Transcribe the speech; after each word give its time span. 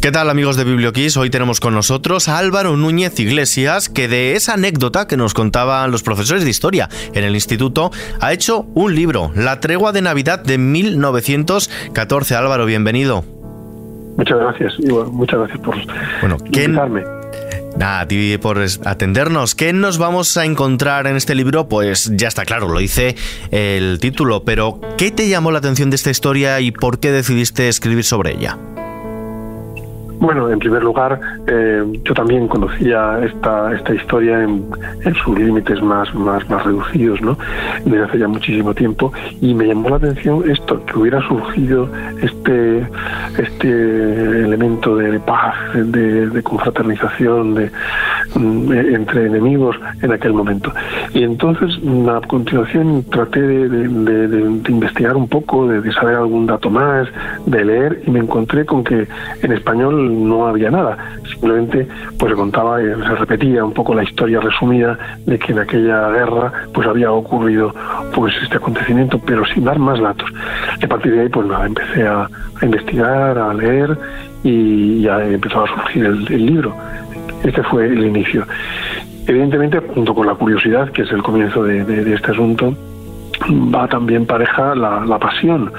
¿Qué 0.00 0.12
tal 0.12 0.30
amigos 0.30 0.56
de 0.56 0.64
Biblioquiz? 0.64 1.16
Hoy 1.16 1.30
tenemos 1.30 1.58
con 1.58 1.74
nosotros 1.74 2.28
a 2.28 2.38
Álvaro 2.38 2.76
Núñez 2.76 3.18
Iglesias, 3.18 3.88
que 3.88 4.08
de 4.08 4.36
esa 4.36 4.54
anécdota 4.54 5.06
que 5.06 5.16
nos 5.16 5.34
contaban 5.34 5.90
los 5.90 6.02
profesores 6.02 6.44
de 6.44 6.50
historia 6.50 6.88
en 7.12 7.24
el 7.24 7.34
instituto, 7.34 7.90
ha 8.20 8.32
hecho 8.32 8.66
un 8.74 8.94
libro, 8.94 9.32
La 9.34 9.58
tregua 9.58 9.92
de 9.92 10.02
Navidad 10.02 10.38
de 10.38 10.58
1914. 10.58 12.34
Álvaro, 12.36 12.66
bienvenido. 12.66 13.24
Muchas 14.16 14.38
gracias, 14.38 14.74
muchas 15.10 15.40
gracias 15.40 15.58
por 15.60 15.76
bueno, 16.20 16.36
invitarme. 16.44 17.02
Nada, 17.76 18.00
a 18.00 18.08
ti 18.08 18.38
por 18.38 18.58
atendernos. 18.84 19.54
¿Qué 19.54 19.72
nos 19.72 19.98
vamos 19.98 20.36
a 20.36 20.44
encontrar 20.44 21.06
en 21.06 21.16
este 21.16 21.34
libro? 21.34 21.68
Pues 21.68 22.10
ya 22.14 22.28
está 22.28 22.44
claro, 22.44 22.68
lo 22.68 22.80
hice 22.80 23.16
el 23.50 23.98
título, 24.00 24.44
pero 24.44 24.80
¿qué 24.96 25.10
te 25.10 25.28
llamó 25.28 25.50
la 25.52 25.58
atención 25.58 25.90
de 25.90 25.96
esta 25.96 26.10
historia 26.10 26.60
y 26.60 26.70
por 26.70 27.00
qué 27.00 27.12
decidiste 27.12 27.68
escribir 27.68 28.04
sobre 28.04 28.32
ella? 28.32 28.56
Bueno, 30.18 30.50
en 30.50 30.58
primer 30.58 30.82
lugar, 30.82 31.20
eh, 31.46 31.84
yo 32.02 32.14
también 32.14 32.48
conocía 32.48 33.20
esta, 33.22 33.74
esta 33.74 33.94
historia 33.94 34.42
en, 34.42 34.64
sus 35.24 35.38
límites 35.38 35.80
más, 35.82 36.12
más, 36.14 36.48
más 36.48 36.64
reducidos, 36.64 37.20
¿no? 37.20 37.36
Desde 37.84 38.04
hace 38.04 38.18
ya 38.18 38.28
muchísimo 38.28 38.74
tiempo, 38.74 39.12
y 39.40 39.54
me 39.54 39.66
llamó 39.66 39.90
la 39.90 39.96
atención 39.96 40.50
esto, 40.50 40.84
que 40.86 40.98
hubiera 40.98 41.20
surgido 41.28 41.88
este, 42.22 42.86
este 43.38 43.68
elemento 44.44 44.96
de 44.96 45.20
paz, 45.20 45.54
de, 45.74 46.42
confraternización 46.42 47.54
de, 47.54 47.70
entre 48.34 49.26
enemigos 49.26 49.76
en 50.02 50.12
aquel 50.12 50.32
momento. 50.32 50.72
Y 51.14 51.22
entonces, 51.22 51.78
a 52.08 52.20
continuación, 52.26 53.04
traté 53.10 53.40
de, 53.40 54.60
investigar 54.68 55.16
un 55.16 55.28
poco, 55.28 55.68
de 55.68 55.92
saber 55.92 56.16
algún 56.16 56.46
dato 56.46 56.70
más, 56.70 57.08
de 57.46 57.64
leer, 57.64 58.02
y 58.06 58.10
me 58.10 58.20
encontré 58.20 58.64
con 58.64 58.84
que 58.84 59.06
en 59.42 59.52
español 59.52 60.28
no 60.28 60.46
había 60.46 60.70
nada. 60.70 60.96
Simplemente 61.30 61.86
pues 62.18 62.34
contaba, 62.34 62.82
y 62.82 62.86
se 62.86 63.14
repetía 63.14 63.64
un 63.64 63.72
poco 63.72 63.94
la 63.94 64.02
historia 64.02 64.40
resumida 64.40 64.98
de 65.24 65.38
que 65.38 65.52
en 65.52 65.58
aquella 65.58 66.08
guerra 66.10 66.52
pues 66.72 66.86
había 66.86 67.12
ocurrido 67.12 67.74
pues 68.14 68.34
este 68.42 68.56
acontecimiento, 68.56 69.20
pero 69.24 69.44
sin 69.46 69.64
dar 69.64 69.78
más 69.78 70.00
datos. 70.00 70.28
A 70.82 70.86
partir 70.86 71.12
de 71.12 71.22
ahí 71.22 71.28
pues 71.28 71.46
nada, 71.46 71.66
empecé 71.66 72.06
a, 72.06 72.28
investigar, 72.62 73.38
a 73.38 73.52
leer 73.52 73.96
y 74.42 75.02
ya 75.02 75.22
empezó 75.24 75.64
a 75.64 75.68
surgir 75.68 76.06
el, 76.06 76.24
libro. 76.24 76.74
Este 77.44 77.62
fue 77.64 77.86
el 77.86 78.04
inicio. 78.04 78.46
Evidentemente, 79.26 79.80
junto 79.94 80.14
con 80.14 80.26
la 80.26 80.34
curiosidad, 80.34 80.90
que 80.90 81.02
es 81.02 81.10
el 81.10 81.22
comienzo 81.22 81.64
de 81.64 82.14
este 82.14 82.30
asunto, 82.30 82.74
va 83.42 83.86
también 83.88 84.26
pareja 84.26 84.74
la, 84.74 85.04
la, 85.04 85.18
pasión. 85.18 85.72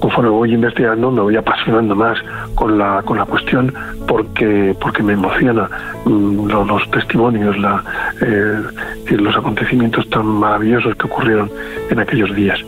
Conforme 0.00 0.30
voy 0.30 0.54
investigando 0.54 1.10
me 1.10 1.20
voy 1.22 1.36
apasionando 1.36 1.94
más 1.94 2.18
con 2.54 2.78
la, 2.78 3.02
con 3.04 3.18
la 3.18 3.24
cuestión 3.24 3.72
porque, 4.06 4.76
porque 4.80 5.02
me 5.02 5.12
emociona 5.14 5.68
mm, 6.04 6.46
los, 6.46 6.90
testimonios, 6.90 7.56
la, 7.58 7.82
eh, 8.20 8.62
los 9.10 9.36
acontecimientos 9.36 10.08
tan 10.10 10.26
maravillosos 10.26 10.94
que 10.96 11.06
ocurrieron 11.06 11.50
en 11.90 11.98
aquellos 12.00 12.34
días. 12.34 12.58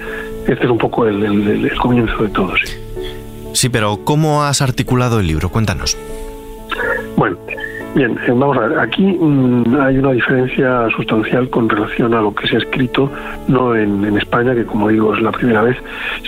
Este 0.46 0.64
es 0.64 0.70
un 0.70 0.78
poco 0.78 1.06
el, 1.06 1.24
el, 1.24 1.76
comienzo 1.76 2.22
de 2.22 2.28
todo. 2.28 2.52
Sí. 2.56 2.72
sí, 3.52 3.68
pero 3.68 3.98
¿cómo 4.04 4.44
has 4.44 4.62
articulado 4.62 5.20
el 5.20 5.26
libro? 5.26 5.48
Cuéntanos. 5.48 5.96
Bien, 7.96 8.10
eh, 8.26 8.30
vamos 8.30 8.58
a 8.58 8.68
ver, 8.68 8.78
aquí 8.78 9.04
mm, 9.04 9.74
hay 9.80 9.96
una 9.96 10.12
diferencia 10.12 10.86
sustancial 10.94 11.48
con 11.48 11.66
relación 11.66 12.12
a 12.12 12.20
lo 12.20 12.34
que 12.34 12.46
se 12.46 12.56
ha 12.56 12.58
escrito, 12.58 13.10
no 13.48 13.74
en, 13.74 14.14
España, 14.18 14.54
que 14.54 14.66
como 14.66 14.90
digo 14.90 15.14
es 15.14 15.22
la 15.22 15.32
primera 15.32 15.62
vez, 15.62 15.78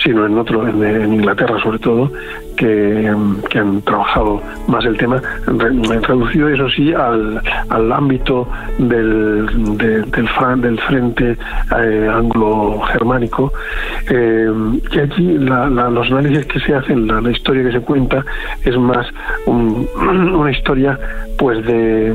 sino 0.03 0.25
en 0.25 0.35
otro, 0.35 0.67
en, 0.67 1.13
Inglaterra 1.13 1.61
sobre 1.61 1.77
todo, 1.77 2.11
que, 2.59 3.07
han 3.57 3.81
trabajado 3.83 4.41
más 4.67 4.85
el 4.85 4.97
tema, 4.97 5.21
reducido 5.47 6.49
eso 6.49 6.69
sí 6.69 6.93
al, 6.93 7.91
ámbito 7.91 8.47
del, 8.77 9.77
del, 9.77 10.11
del 10.11 10.79
frente 10.79 11.37
eh, 11.77 12.09
anglo-germánico, 12.11 13.51
eh, 14.09 14.51
y 14.91 14.99
allí 14.99 15.37
los 15.37 16.11
análisis 16.11 16.45
que 16.47 16.59
se 16.59 16.75
hacen, 16.75 17.07
la, 17.07 17.31
historia 17.31 17.63
que 17.63 17.71
se 17.71 17.81
cuenta, 17.81 18.25
es 18.63 18.77
más 18.77 19.07
una 19.47 20.51
historia 20.51 20.99
pues 21.37 21.65
de, 21.65 22.13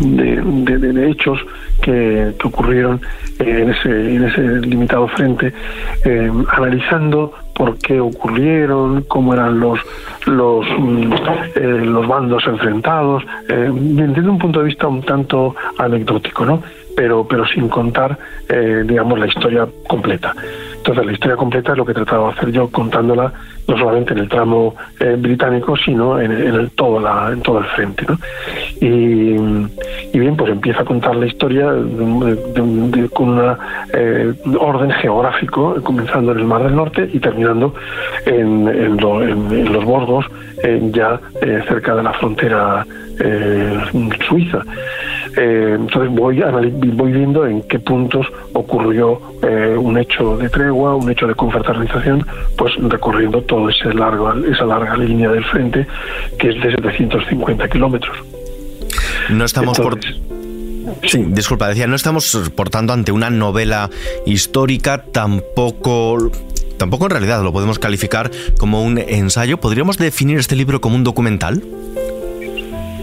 de, 0.00 1.10
hechos 1.10 1.38
que, 1.82 2.34
ocurrieron 2.42 3.00
en 3.38 3.70
ese, 3.70 4.14
en 4.14 4.24
ese 4.24 4.42
limitado 4.66 5.08
frente, 5.08 5.52
eh, 6.04 6.30
analizando 6.52 7.32
por 7.54 7.78
qué 7.78 8.00
ocurrieron, 8.00 9.02
cómo 9.02 9.34
eran 9.34 9.60
los 9.60 9.78
los, 10.26 10.66
mm, 10.78 11.12
eh, 11.54 11.82
los 11.84 12.06
bandos 12.06 12.46
enfrentados, 12.46 13.22
eh, 13.48 13.70
desde 13.72 14.28
un 14.28 14.38
punto 14.38 14.60
de 14.60 14.66
vista 14.66 14.86
un 14.86 15.02
tanto 15.02 15.54
anecdótico, 15.78 16.44
¿no? 16.44 16.62
Pero, 16.96 17.26
pero 17.26 17.46
sin 17.46 17.68
contar, 17.68 18.18
digamos, 18.84 19.18
la 19.18 19.26
historia 19.26 19.66
completa. 19.86 20.34
Entonces, 20.80 21.04
la 21.04 21.12
historia 21.12 21.36
completa 21.36 21.72
es 21.72 21.78
lo 21.78 21.84
que 21.84 21.92
he 21.92 21.94
tratado 21.94 22.28
de 22.28 22.32
hacer 22.32 22.52
yo 22.52 22.68
contándola 22.68 23.30
no 23.68 23.78
solamente 23.78 24.14
en 24.14 24.20
el 24.20 24.28
tramo 24.28 24.74
eh, 24.98 25.14
británico, 25.18 25.76
sino 25.76 26.18
en, 26.18 26.32
el, 26.32 26.70
todo, 26.70 26.98
la, 26.98 27.30
en 27.32 27.42
todo 27.42 27.58
el 27.58 27.66
frente. 27.66 28.06
¿no? 28.08 28.18
Y, 28.80 29.36
bien, 30.18 30.36
pues 30.36 30.50
empieza 30.50 30.80
a 30.80 30.84
contar 30.84 31.16
la 31.16 31.26
historia 31.26 31.66
con 31.66 33.28
un 33.28 33.56
eh, 33.92 34.32
orden 34.58 34.90
geográfico, 34.90 35.76
comenzando 35.82 36.32
en 36.32 36.38
el 36.38 36.44
Mar 36.44 36.62
del 36.62 36.74
Norte 36.74 37.08
y 37.12 37.20
terminando 37.20 37.74
en, 38.24 38.66
en 38.66 39.72
los 39.72 39.84
Borgos, 39.84 40.26
ya 40.92 41.20
eh, 41.42 41.62
cerca 41.68 41.94
de 41.94 42.02
la 42.02 42.12
frontera 42.14 42.86
suiza. 44.26 44.62
Eh, 45.36 45.76
entonces 45.78 46.10
voy, 46.12 46.42
voy 46.92 47.12
viendo 47.12 47.46
en 47.46 47.62
qué 47.62 47.78
puntos 47.78 48.26
ocurrió 48.52 49.20
eh, 49.42 49.76
un 49.78 49.96
hecho 49.98 50.36
de 50.36 50.48
tregua, 50.48 50.94
un 50.94 51.10
hecho 51.10 51.26
de 51.26 51.34
confraternización, 51.34 52.26
pues 52.56 52.74
recorriendo 52.76 53.40
todo 53.42 53.68
ese 53.68 53.92
largo, 53.94 54.32
esa 54.44 54.64
larga 54.64 54.96
línea 54.96 55.30
del 55.30 55.44
frente 55.44 55.86
que 56.38 56.48
es 56.48 56.62
de 56.62 56.70
750 56.72 57.68
kilómetros. 57.68 58.16
No 59.30 59.44
estamos 59.44 59.78
por... 59.78 59.98
Sí, 61.04 61.24
disculpa, 61.28 61.68
decía, 61.68 61.86
no 61.86 61.94
estamos 61.94 62.50
por 62.56 62.68
tanto 62.68 62.92
ante 62.92 63.12
una 63.12 63.30
novela 63.30 63.90
histórica, 64.26 65.04
tampoco 65.12 66.30
tampoco 66.78 67.04
en 67.04 67.10
realidad 67.10 67.42
lo 67.44 67.52
podemos 67.52 67.78
calificar 67.78 68.30
como 68.58 68.82
un 68.82 68.98
ensayo. 68.98 69.58
¿Podríamos 69.58 69.98
definir 69.98 70.38
este 70.38 70.56
libro 70.56 70.80
como 70.80 70.96
un 70.96 71.04
documental? 71.04 71.62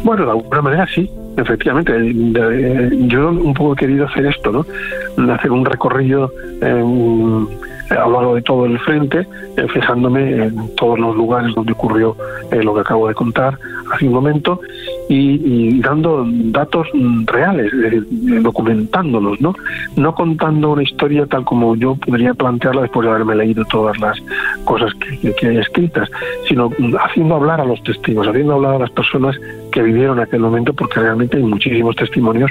Bueno, 0.03 0.25
de 0.25 0.31
alguna 0.31 0.61
manera 0.61 0.87
sí 0.93 1.09
efectivamente, 1.37 1.93
yo 3.07 3.29
un 3.29 3.53
poco 3.53 3.73
he 3.73 3.75
querido 3.77 4.05
hacer 4.05 4.25
esto, 4.25 4.51
¿no? 4.51 5.33
Hacer 5.33 5.51
un 5.51 5.65
recorrido 5.65 6.31
a 7.89 8.07
lo 8.07 8.11
largo 8.11 8.35
de 8.35 8.41
todo 8.41 8.65
el 8.65 8.79
frente, 8.79 9.27
eh, 9.55 9.67
fijándome 9.73 10.45
en 10.45 10.75
todos 10.75 10.99
los 10.99 11.15
lugares 11.15 11.53
donde 11.55 11.71
ocurrió 11.71 12.15
eh, 12.51 12.61
lo 12.63 12.73
que 12.73 12.81
acabo 12.81 13.07
de 13.07 13.13
contar 13.13 13.57
hace 13.93 14.07
un 14.07 14.13
momento 14.13 14.59
y, 15.09 15.79
dando 15.79 16.25
datos 16.27 16.87
reales, 17.25 17.71
documentándolos, 18.41 19.39
¿no? 19.39 19.55
No 19.95 20.13
contando 20.13 20.71
una 20.71 20.83
historia 20.83 21.25
tal 21.25 21.45
como 21.45 21.75
yo 21.77 21.95
podría 21.95 22.33
plantearla 22.33 22.81
después 22.81 23.05
de 23.05 23.11
haberme 23.11 23.35
leído 23.35 23.63
todas 23.65 23.97
las 23.99 24.17
cosas 24.65 24.93
que, 24.95 25.33
que 25.33 25.47
hay 25.47 25.57
escritas, 25.57 26.09
sino 26.47 26.69
haciendo 26.99 27.35
hablar 27.35 27.61
a 27.61 27.65
los 27.65 27.81
testigos, 27.83 28.27
haciendo 28.27 28.55
hablar 28.55 28.75
a 28.75 28.79
las 28.79 28.91
personas 28.91 29.37
que 29.77 29.83
vivieron 29.83 30.19
aquel 30.19 30.39
momento, 30.39 30.73
porque 30.73 30.99
realmente 30.99 31.37
hay 31.37 31.43
muchísimos 31.43 31.95
testimonios 31.95 32.49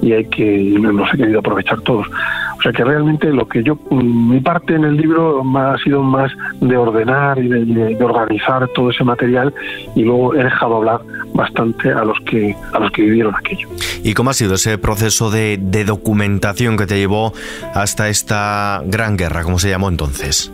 y 0.00 0.12
hay 0.12 0.24
que 0.26 0.76
los 0.78 1.12
he 1.12 1.16
querido 1.16 1.40
aprovechar 1.40 1.80
todos. 1.80 2.06
O 2.06 2.62
sea 2.62 2.70
que 2.70 2.84
realmente 2.84 3.32
lo 3.32 3.48
que 3.48 3.64
yo, 3.64 3.76
mi 3.90 4.38
parte 4.40 4.76
en 4.76 4.84
el 4.84 4.96
libro 4.96 5.42
ha 5.58 5.76
sido 5.78 6.04
más 6.04 6.30
de 6.60 6.76
ordenar 6.76 7.42
y 7.42 7.48
de, 7.48 7.96
organizar 8.00 8.68
todo 8.76 8.90
ese 8.90 9.02
material 9.02 9.52
y 9.96 10.04
luego 10.04 10.36
he 10.36 10.44
dejado 10.44 10.76
hablar 10.76 11.00
bastante 11.34 11.90
a 11.90 12.04
los 12.04 12.16
que 12.20 12.54
a 12.72 12.78
los 12.78 12.92
que 12.92 13.02
vivieron 13.02 13.34
aquello. 13.34 13.68
¿Y 14.04 14.14
cómo 14.14 14.30
ha 14.30 14.34
sido 14.34 14.54
ese 14.54 14.78
proceso 14.78 15.32
de, 15.32 15.58
de 15.60 15.84
documentación 15.84 16.76
que 16.76 16.86
te 16.86 16.96
llevó 16.96 17.32
hasta 17.74 18.08
esta 18.08 18.82
gran 18.86 19.16
guerra, 19.16 19.42
como 19.42 19.58
se 19.58 19.68
llamó 19.68 19.88
entonces? 19.88 20.52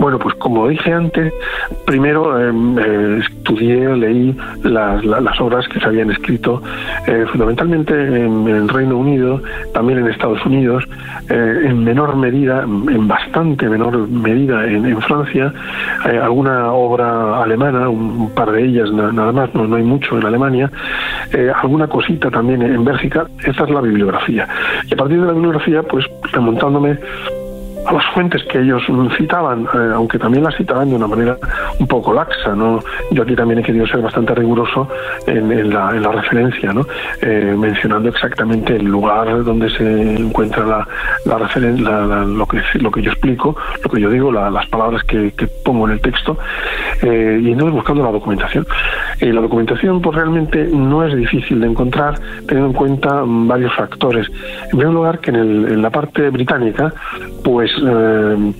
Bueno, 0.00 0.18
pues 0.18 0.34
como 0.36 0.66
dije 0.66 0.94
antes, 0.94 1.30
primero 1.84 2.40
em, 2.40 2.78
eh, 2.78 3.18
estudié, 3.18 3.94
leí 3.96 4.34
las, 4.62 5.04
obras 5.42 5.68
que 5.68 5.78
se 5.78 5.84
habían 5.84 6.10
escrito 6.10 6.62
eh, 7.06 7.26
fundamentalmente 7.30 7.92
en, 7.92 8.48
el 8.48 8.66
Reino 8.70 8.96
Unido, 8.96 9.42
también 9.74 9.98
en 9.98 10.06
Estados 10.06 10.44
Unidos, 10.46 10.84
eh, 11.28 11.64
en 11.64 11.84
menor 11.84 12.16
medida, 12.16 12.62
en 12.62 13.06
bastante 13.06 13.68
menor 13.68 14.08
medida 14.08 14.64
en, 14.64 15.00
Francia, 15.02 15.52
alguna 16.22 16.72
obra 16.72 17.42
alemana, 17.42 17.90
un, 17.90 18.30
par 18.34 18.52
de 18.52 18.64
ellas 18.64 18.90
nada 18.92 19.32
más, 19.32 19.54
no, 19.54 19.66
no 19.66 19.76
hay 19.76 19.82
mucho 19.82 20.16
en 20.18 20.24
Alemania, 20.24 20.70
alguna 21.62 21.88
cosita 21.88 22.30
también 22.30 22.62
en 22.62 22.84
Bélgica, 22.84 23.26
esta 23.44 23.64
es 23.64 23.70
la 23.70 23.82
bibliografía. 23.82 24.48
Y 24.88 24.94
a 24.94 24.96
partir 24.96 25.20
de 25.20 25.26
la 25.26 25.32
bibliografía, 25.32 25.82
pues 25.82 26.06
remontándome 26.32 26.98
a 27.86 27.92
las 27.92 28.04
fuentes 28.12 28.42
que 28.44 28.60
ellos 28.60 28.82
citaban, 29.16 29.64
eh, 29.64 29.92
aunque 29.94 30.18
también 30.18 30.44
las 30.44 30.56
citaban 30.56 30.90
de 30.90 30.96
una 30.96 31.06
manera 31.06 31.36
un 31.78 31.86
poco 31.86 32.12
laxa. 32.12 32.54
¿no? 32.54 32.80
Yo 33.10 33.22
aquí 33.22 33.34
también 33.34 33.60
he 33.60 33.62
querido 33.62 33.86
ser 33.86 34.00
bastante 34.00 34.34
riguroso 34.34 34.88
en, 35.26 35.70
la, 35.70 35.90
referencia, 36.10 36.72
¿no? 36.72 36.86
Eh, 37.22 37.54
mencionando 37.56 38.08
exactamente 38.08 38.76
el 38.76 38.84
lugar 38.84 39.44
donde 39.44 39.70
se 39.70 40.16
encuentra 40.16 40.66
la, 40.66 40.88
la, 41.24 42.24
lo, 42.24 42.46
que, 42.46 42.60
lo 42.80 42.90
que 42.90 43.02
yo 43.02 43.12
explico, 43.12 43.56
lo 43.82 43.90
que 43.90 44.00
yo 44.00 44.10
digo, 44.10 44.32
las 44.32 44.66
palabras 44.66 45.02
que, 45.04 45.32
pongo 45.64 45.86
en 45.86 45.94
el 45.94 46.00
texto, 46.00 46.36
eh, 47.02 47.40
y 47.42 47.52
entonces 47.52 47.74
buscando 47.74 48.02
la 48.02 48.10
documentación. 48.10 48.66
Y 49.20 49.26
la 49.26 49.40
documentación 49.40 50.00
pues 50.00 50.16
realmente 50.16 50.68
no 50.72 51.04
es 51.04 51.14
difícil 51.14 51.60
de 51.60 51.66
encontrar 51.66 52.18
teniendo 52.46 52.66
en 52.68 52.72
cuenta 52.72 53.22
varios 53.24 53.74
factores. 53.74 54.28
En 54.64 54.78
primer 54.78 54.94
lugar, 54.94 55.18
que 55.20 55.30
en 55.30 55.82
la 55.82 55.90
parte 55.90 56.30
británica, 56.30 56.92
pues 57.44 57.69
eh, 57.82 58.52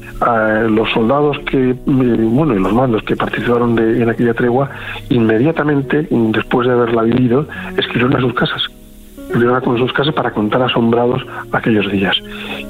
los 0.68 0.90
soldados 0.90 1.38
que, 1.40 1.70
eh, 1.70 1.76
bueno, 1.84 2.54
y 2.54 2.60
los 2.60 2.72
mandos 2.72 3.02
que 3.02 3.16
participaron 3.16 3.74
de, 3.74 4.02
en 4.02 4.10
aquella 4.10 4.34
tregua, 4.34 4.70
inmediatamente, 5.08 6.06
después 6.10 6.66
de 6.66 6.74
haberla 6.74 7.02
vivido, 7.02 7.46
escribieron 7.76 8.16
a 8.16 8.20
sus 8.20 8.34
casas 8.34 8.62
con 9.62 9.78
sus 9.78 9.92
casas 9.92 10.14
para 10.14 10.30
contar 10.30 10.62
asombrados 10.62 11.24
aquellos 11.52 11.90
días. 11.90 12.16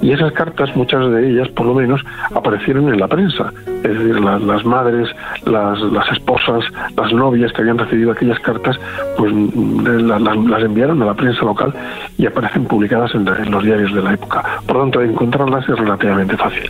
Y 0.02 0.12
esas 0.12 0.32
cartas, 0.32 0.74
muchas 0.76 1.10
de 1.10 1.30
ellas 1.30 1.48
por 1.48 1.66
lo 1.66 1.74
menos, 1.74 2.00
aparecieron 2.34 2.92
en 2.92 3.00
la 3.00 3.08
prensa. 3.08 3.52
Es 3.66 3.98
decir, 3.98 4.20
las 4.20 4.64
madres, 4.64 5.08
las, 5.46 5.80
las, 5.80 6.10
esposas, 6.12 6.64
las 6.96 7.12
novias 7.12 7.52
que 7.52 7.62
habían 7.62 7.78
recibido 7.78 8.12
aquellas 8.12 8.38
cartas, 8.40 8.78
pues 9.16 9.32
mm, 9.32 10.06
las, 10.06 10.62
enviaron 10.62 11.02
a 11.02 11.06
la 11.06 11.14
prensa 11.14 11.44
local 11.44 11.74
y 12.18 12.26
aparecen 12.26 12.64
publicadas 12.66 13.14
en, 13.14 13.24
los 13.50 13.64
diarios 13.64 13.94
de 13.94 14.02
la 14.02 14.14
época. 14.14 14.44
Por 14.66 14.76
lo 14.76 14.82
tanto, 14.82 15.02
encontrarlas 15.02 15.68
es 15.68 15.78
relativamente 15.78 16.36
fácil. 16.36 16.68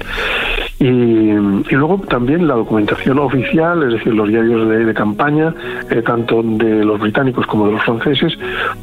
Y, 0.80 1.32
luego 1.72 2.00
también 2.08 2.48
la 2.48 2.54
documentación 2.54 3.18
oficial, 3.18 3.82
es 3.82 3.92
decir, 3.92 4.14
los 4.14 4.26
diarios 4.28 4.66
de, 4.66 4.94
campaña, 4.94 5.54
eh, 5.90 6.00
tanto 6.00 6.42
de 6.42 6.82
los 6.86 6.98
británicos 6.98 7.46
como 7.46 7.66
de 7.66 7.72
los 7.72 7.82
franceses, 7.84 8.32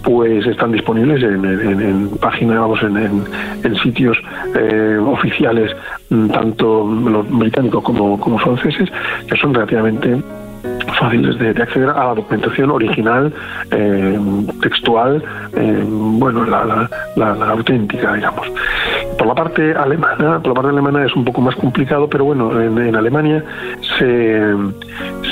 pues 0.03 0.45
están 0.45 0.71
disponibles 0.71 1.23
en, 1.23 2.09
páginas, 2.21 2.59
vamos, 2.59 2.83
en, 2.83 3.75
sitios 3.77 4.15
eh, 4.55 4.99
oficiales, 5.03 5.75
mm, 6.11 6.27
tanto 6.29 6.88
los 6.88 7.27
británicos 7.31 7.83
como, 7.83 8.19
como 8.19 8.38
franceses, 8.38 8.91
que 9.27 9.35
son 9.35 9.55
relativamente 9.55 10.21
fáciles 10.99 11.38
de, 11.38 11.49
acceder 11.49 11.89
a 11.89 12.05
la 12.05 12.15
documentación 12.15 12.71
original, 12.71 13.33
eh, 13.71 14.19
textual, 14.61 15.23
eh, 15.55 15.83
bueno, 15.88 16.45
la, 16.45 16.89
la, 17.15 17.49
auténtica, 17.49 18.13
digamos. 18.13 18.47
Por 19.17 19.27
la 19.27 19.35
parte 19.35 19.73
alemana, 19.73 20.39
por 20.39 20.49
la 20.49 20.53
parte 20.53 20.69
alemana 20.69 21.05
es 21.05 21.15
un 21.15 21.25
poco 21.25 21.41
más 21.41 21.55
complicado, 21.55 22.07
pero 22.07 22.25
bueno, 22.25 22.61
en, 22.61 22.95
Alemania 22.95 23.43
se, 23.97 24.55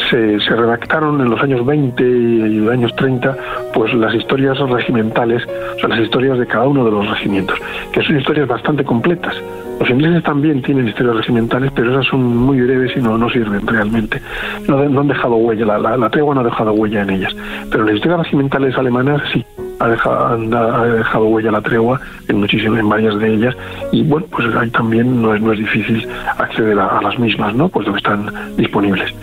se, 0.10 0.40
se, 0.40 0.56
redactaron 0.56 1.22
en 1.22 1.30
los 1.30 1.42
años 1.42 1.66
20 1.66 2.04
y 2.04 2.60
los 2.60 2.74
años 2.74 2.96
30, 2.96 3.38
pues 3.74 3.94
las 3.94 4.14
historias 4.16 4.58
regimentales, 4.58 5.44
o 5.76 5.80
sea, 5.80 5.90
las 5.90 6.00
historias 6.00 6.40
de 6.40 6.48
cada 6.48 6.68
uno 6.68 6.84
de 6.84 6.92
los 6.92 7.08
regimientos, 7.10 7.60
que 7.92 8.02
son 8.02 8.18
historias 8.18 8.48
bastante 8.48 8.84
completas. 8.84 9.36
Los 9.80 9.90
ingleses 9.90 10.24
también 10.24 10.62
tienen 10.62 10.88
historias 10.88 11.18
regimentales, 11.18 11.72
pero 11.76 11.92
esas 11.92 12.06
son 12.06 12.38
muy 12.38 12.62
breves 12.62 12.96
y 12.96 13.02
no, 13.02 13.18
no 13.18 13.30
sirven 13.30 13.68
realmente. 13.68 14.22
No, 14.68 14.80
han 14.80 15.08
dejado 15.08 15.36
huella, 15.36 15.78
la, 15.78 15.98
la, 15.98 16.10
tregua 16.10 16.34
no 16.34 16.42
ha 16.42 16.46
dejado 16.46 16.72
huella 16.74 17.02
en 17.02 17.10
ellas. 17.10 17.36
Pero 17.70 17.84
las 17.84 17.96
historias 17.96 18.22
regimentales 18.22 18.78
alemanas 18.78 19.22
sí, 19.34 19.46
ha 19.80 19.88
dejado, 19.88 20.58
ha 20.58 20.86
dejado 20.86 21.26
huella 21.26 21.52
la 21.52 21.62
tregua 21.62 22.00
en 22.28 22.40
muchísimas, 22.40 22.80
en 22.80 22.90
varias 22.90 23.20
de 23.20 23.34
ellas. 23.34 23.56
Y 23.92 24.04
bueno, 24.04 24.28
pues 24.30 24.54
ahí 24.56 24.70
también 24.70 25.22
no 25.22 25.34
es, 25.36 25.42
no 25.42 25.54
es 25.54 25.60
difícil 25.60 26.08
acceder 26.38 26.78
a, 26.80 27.02
las 27.02 27.18
mismas, 27.20 27.54
¿no? 27.56 27.70
Pues 27.70 27.86
donde 27.86 28.00
están 28.00 28.32
disponibles. 28.58 29.14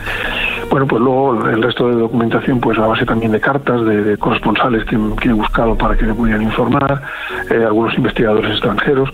Bueno, 0.71 0.87
pues 0.87 1.03
luego 1.03 1.47
el 1.47 1.63
resto 1.63 1.89
de 1.89 1.97
documentación, 1.97 2.61
pues 2.61 2.79
a 2.79 2.87
base 2.87 3.05
también 3.05 3.33
de 3.33 3.41
cartas 3.41 3.85
de, 3.85 4.17
corresponsales 4.17 4.85
que, 4.85 4.97
he 4.97 5.33
buscado 5.33 5.77
para 5.77 5.97
que 5.97 6.05
me 6.05 6.15
pudieran 6.15 6.43
informar, 6.43 7.03
eh, 7.51 7.65
algunos 7.65 7.95
investigadores 7.97 8.53
extranjeros. 8.53 9.11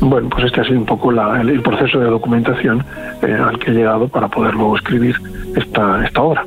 Bueno, 0.00 0.28
pues 0.28 0.46
este 0.46 0.62
ha 0.62 0.64
sido 0.64 0.78
un 0.78 0.86
poco 0.86 1.12
el, 1.12 1.62
proceso 1.62 2.00
de 2.00 2.06
documentación 2.06 2.84
eh, 3.22 3.32
al 3.32 3.58
que 3.58 3.70
he 3.70 3.74
llegado 3.74 4.08
para 4.08 4.28
poder 4.28 4.54
luego 4.54 4.76
escribir 4.76 5.16
esta, 5.54 6.04
esta 6.04 6.22
obra. 6.22 6.44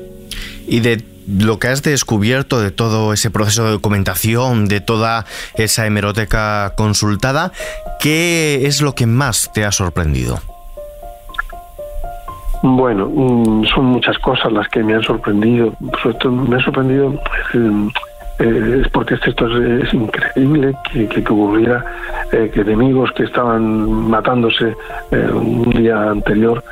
Y 0.68 0.80
de 0.80 1.13
lo 1.28 1.60
que 1.60 1.68
has 1.68 1.84
descubierto 1.84 2.60
de 2.62 2.72
todo 2.72 3.14
ese 3.14 3.32
proceso 3.32 3.66
de 3.66 3.72
documentación, 3.72 4.68
de 4.68 4.82
toda 4.82 5.26
esa 5.56 5.86
hemeroteca 5.86 6.74
consultada, 6.76 7.52
¿qué 8.00 8.66
es 8.66 8.82
lo 8.82 8.96
que 8.96 9.06
más 9.06 9.52
te 9.54 9.66
ha 9.66 9.72
sorprendido? 9.72 10.40
Bueno, 12.66 13.10
mm, 13.14 13.66
son 13.66 13.86
muchas 13.86 14.18
cosas 14.20 14.52
las 14.54 14.70
que 14.70 14.82
me 14.82 14.94
han 14.94 15.04
sorprendido. 15.04 15.74
me 15.82 16.56
ha 16.56 16.64
sorprendido 16.64 17.14
eh, 17.54 17.90
eh, 18.40 18.82
es 18.84 18.92
porque 18.92 19.16
esto 19.16 19.48
es, 19.48 19.94
increíble 19.94 20.76
que, 20.92 21.24
ocurriera 21.30 21.86
eh, 22.32 22.50
que 22.54 22.62
enemigos 22.62 23.12
que 23.12 23.24
estaban 23.24 24.10
matándose 24.10 24.76
un 25.12 25.70
día 25.70 26.10
anterior, 26.10 26.64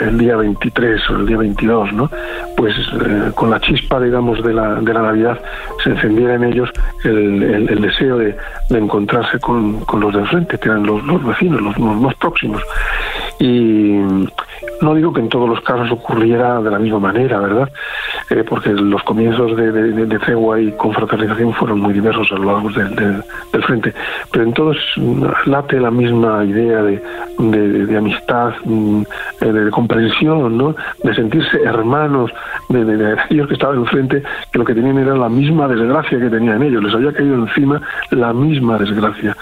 el 0.00 0.18
día 0.18 0.36
23 0.36 1.10
o 1.10 1.16
el 1.16 1.26
día 1.26 1.36
22, 1.38 1.92
¿no? 1.92 2.10
pues 2.56 2.74
con 3.34 3.50
la 3.50 3.60
chispa, 3.60 4.00
digamos, 4.00 4.42
de 4.42 4.52
la, 4.52 4.76
de 4.76 4.92
la 4.92 5.02
Navidad 5.02 5.40
se 5.82 5.90
encendiera 5.90 6.34
en 6.34 6.44
ellos 6.44 6.70
el, 7.04 7.80
deseo 7.80 8.18
de, 8.18 8.36
encontrarse 8.70 9.38
con, 9.38 9.84
los 10.00 10.14
de 10.14 10.20
enfrente, 10.20 10.58
que 10.58 10.68
eran 10.68 10.84
los, 10.84 11.24
vecinos, 11.24 11.60
los, 11.60 11.78
los 11.78 11.96
más 11.96 12.14
próximos. 12.16 12.62
Y 13.38 14.00
no 14.80 14.94
digo 14.94 15.12
que 15.12 15.20
en 15.20 15.28
todos 15.28 15.48
los 15.48 15.60
casos 15.60 15.90
ocurriera 15.90 16.60
de 16.60 16.70
la 16.70 16.78
misma 16.78 16.98
manera, 16.98 17.38
¿verdad? 17.40 17.70
Eh, 18.30 18.44
porque 18.46 18.70
los 18.70 19.02
comienzos 19.04 19.56
de, 19.56 19.72
de, 19.72 20.18
tregua 20.18 20.60
y 20.60 20.70
confraternización 20.72 21.54
fueron 21.54 21.80
muy 21.80 21.94
diversos 21.94 22.30
a 22.30 22.34
lo 22.34 22.44
largo 22.44 22.68
del, 22.70 23.22
frente, 23.62 23.94
pero 24.30 24.44
en 24.44 24.52
todos 24.52 24.76
late 25.46 25.80
la 25.80 25.90
misma 25.90 26.44
idea 26.44 26.82
de, 26.82 27.96
amistad, 27.96 28.52
mm, 28.66 29.02
eh, 29.40 29.52
de, 29.52 29.70
comprensión, 29.70 30.58
¿no? 30.58 30.76
De 31.02 31.14
sentirse 31.14 31.62
hermanos 31.62 32.30
de, 32.68 33.12
aquellos 33.18 33.48
que 33.48 33.54
estaban 33.54 33.78
enfrente, 33.78 34.22
que 34.52 34.58
lo 34.58 34.64
que 34.66 34.74
tenían 34.74 34.98
era 34.98 35.16
la 35.16 35.30
misma 35.30 35.66
desgracia 35.66 36.18
que 36.18 36.28
tenían 36.28 36.62
ellos, 36.62 36.82
les 36.82 36.94
había 36.94 37.14
caído 37.14 37.34
encima 37.34 37.80
la 38.10 38.34
misma 38.34 38.76
desgracia. 38.76 39.34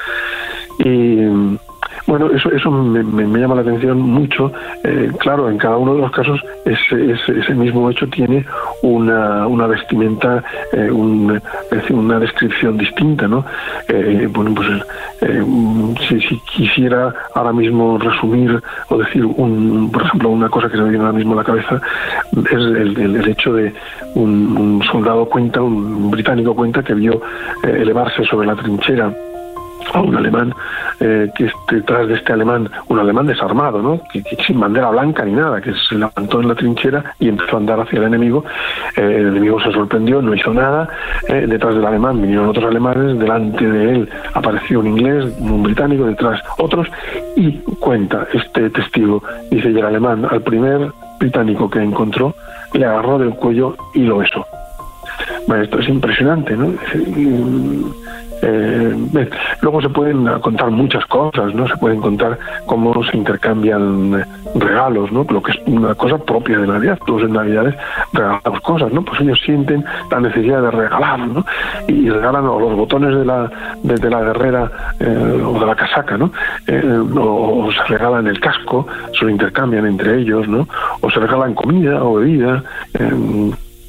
Y 0.78 1.58
bueno, 2.06 2.30
eso, 2.30 2.50
eso 2.52 2.70
me, 2.70 3.38
llama 3.38 3.56
la 3.56 3.62
atención 3.62 4.00
mucho. 4.00 4.52
Eh, 4.84 5.10
claro, 5.18 5.50
en 5.50 5.58
cada 5.58 5.76
uno 5.76 5.94
de 5.94 6.02
los 6.02 6.12
casos 6.12 6.40
ese, 6.64 7.12
ese, 7.12 7.54
mismo 7.54 7.90
hecho 7.90 8.06
tiene 8.08 8.44
una, 8.82 9.46
una 9.46 9.66
vestimenta, 9.66 10.42
eh, 10.72 10.90
una 10.90 12.18
descripción 12.20 12.78
distinta, 12.78 13.26
¿no? 13.26 13.44
Eh, 13.88 14.28
bueno, 14.30 14.54
pues 14.54 14.68
si, 16.08 16.40
quisiera 16.40 17.12
ahora 17.34 17.52
mismo 17.52 17.98
resumir 17.98 18.62
o 18.88 18.98
decir, 18.98 19.24
un, 19.24 19.90
por 19.90 20.02
ejemplo, 20.02 20.28
una 20.30 20.48
cosa 20.48 20.68
que 20.68 20.76
se 20.76 20.82
me 20.82 20.90
viene 20.90 21.04
ahora 21.04 21.16
mismo 21.16 21.32
a 21.32 21.36
la 21.36 21.44
cabeza, 21.44 21.80
es 22.36 22.52
el, 22.52 22.96
el, 22.98 23.28
hecho 23.28 23.52
de 23.52 23.74
un, 24.14 24.56
un, 24.56 24.82
soldado 24.84 25.26
cuenta, 25.26 25.60
un 25.60 26.10
británico 26.10 26.54
cuenta 26.54 26.82
que 26.82 26.94
vio 26.94 27.20
elevarse 27.64 28.24
sobre 28.24 28.46
la 28.46 28.54
trinchera 28.54 29.12
a 29.92 30.00
un 30.00 30.16
alemán 30.16 30.54
eh, 31.00 31.30
que 31.34 31.50
detrás 31.70 32.08
de 32.08 32.14
este 32.14 32.32
alemán, 32.32 32.70
un 32.88 32.98
alemán 32.98 33.26
desarmado, 33.26 33.82
¿no? 33.82 34.00
Sin 34.46 34.58
bandera 34.58 34.90
blanca 34.90 35.24
ni 35.24 35.32
nada, 35.32 35.60
que 35.60 35.72
se 35.74 35.94
levantó 35.94 36.40
en 36.40 36.48
la 36.48 36.54
trinchera 36.54 37.14
y 37.18 37.28
empezó 37.28 37.56
a 37.56 37.60
andar 37.60 37.80
hacia 37.80 37.98
el 37.98 38.04
enemigo. 38.04 38.44
Eh, 38.96 39.02
el 39.02 39.28
enemigo 39.28 39.60
se 39.60 39.72
sorprendió, 39.72 40.22
no 40.22 40.34
hizo 40.34 40.52
nada. 40.54 40.88
Eh, 41.28 41.46
detrás 41.46 41.74
del 41.74 41.84
alemán 41.84 42.20
vinieron 42.20 42.48
otros 42.48 42.64
alemanes, 42.64 43.18
delante 43.18 43.66
de 43.66 43.90
él 43.90 44.08
apareció 44.34 44.80
un 44.80 44.86
inglés, 44.88 45.24
un 45.38 45.62
británico, 45.62 46.06
detrás 46.06 46.40
otros, 46.58 46.88
y 47.36 47.52
cuenta 47.80 48.26
este 48.32 48.70
testigo, 48.70 49.22
dice, 49.50 49.68
el 49.68 49.84
alemán 49.84 50.26
al 50.30 50.42
primer 50.42 50.90
británico 51.18 51.68
que 51.68 51.82
encontró, 51.82 52.34
le 52.72 52.84
agarró 52.84 53.18
del 53.18 53.30
cuello 53.30 53.76
y 53.94 54.00
lo 54.00 54.18
besó. 54.18 54.46
Bueno, 55.46 55.62
esto 55.64 55.78
es 55.78 55.88
impresionante, 55.88 56.56
¿no? 56.56 56.72
Eh, 58.42 58.94
luego 59.60 59.80
se 59.80 59.88
pueden 59.88 60.26
contar 60.40 60.70
muchas 60.70 61.04
cosas, 61.06 61.54
¿no? 61.54 61.66
Se 61.66 61.76
pueden 61.76 62.00
contar 62.00 62.38
cómo 62.66 63.02
se 63.04 63.16
intercambian 63.16 64.24
regalos, 64.54 65.10
¿no? 65.12 65.26
Lo 65.28 65.42
que 65.42 65.52
es 65.52 65.58
una 65.66 65.94
cosa 65.94 66.18
propia 66.18 66.58
de 66.58 66.66
Navidad. 66.66 66.98
Todos 67.06 67.22
en 67.22 67.32
Navidades 67.32 67.74
regalamos 68.12 68.60
cosas, 68.60 68.92
¿no? 68.92 69.02
Pues 69.02 69.20
ellos 69.20 69.40
sienten 69.44 69.84
la 70.10 70.20
necesidad 70.20 70.62
de 70.62 70.70
regalar, 70.70 71.18
¿no? 71.20 71.44
Y 71.88 72.10
regalan 72.10 72.46
los 72.46 72.76
botones 72.76 73.16
de 73.16 73.24
la, 73.24 73.50
de, 73.82 74.10
la 74.10 74.20
guerrera 74.20 74.70
eh, 75.00 75.42
o 75.44 75.58
de 75.58 75.66
la 75.66 75.74
casaca, 75.74 76.16
¿no? 76.16 76.30
Eh, 76.66 77.02
o, 77.18 77.68
se 77.72 77.82
regalan 77.84 78.26
el 78.26 78.40
casco, 78.40 78.86
se 79.18 79.24
lo 79.24 79.30
intercambian 79.30 79.86
entre 79.86 80.20
ellos, 80.20 80.48
¿no? 80.48 80.68
O 81.00 81.10
se 81.10 81.20
regalan 81.20 81.54
comida 81.54 82.02
o 82.02 82.14
bebida. 82.14 82.62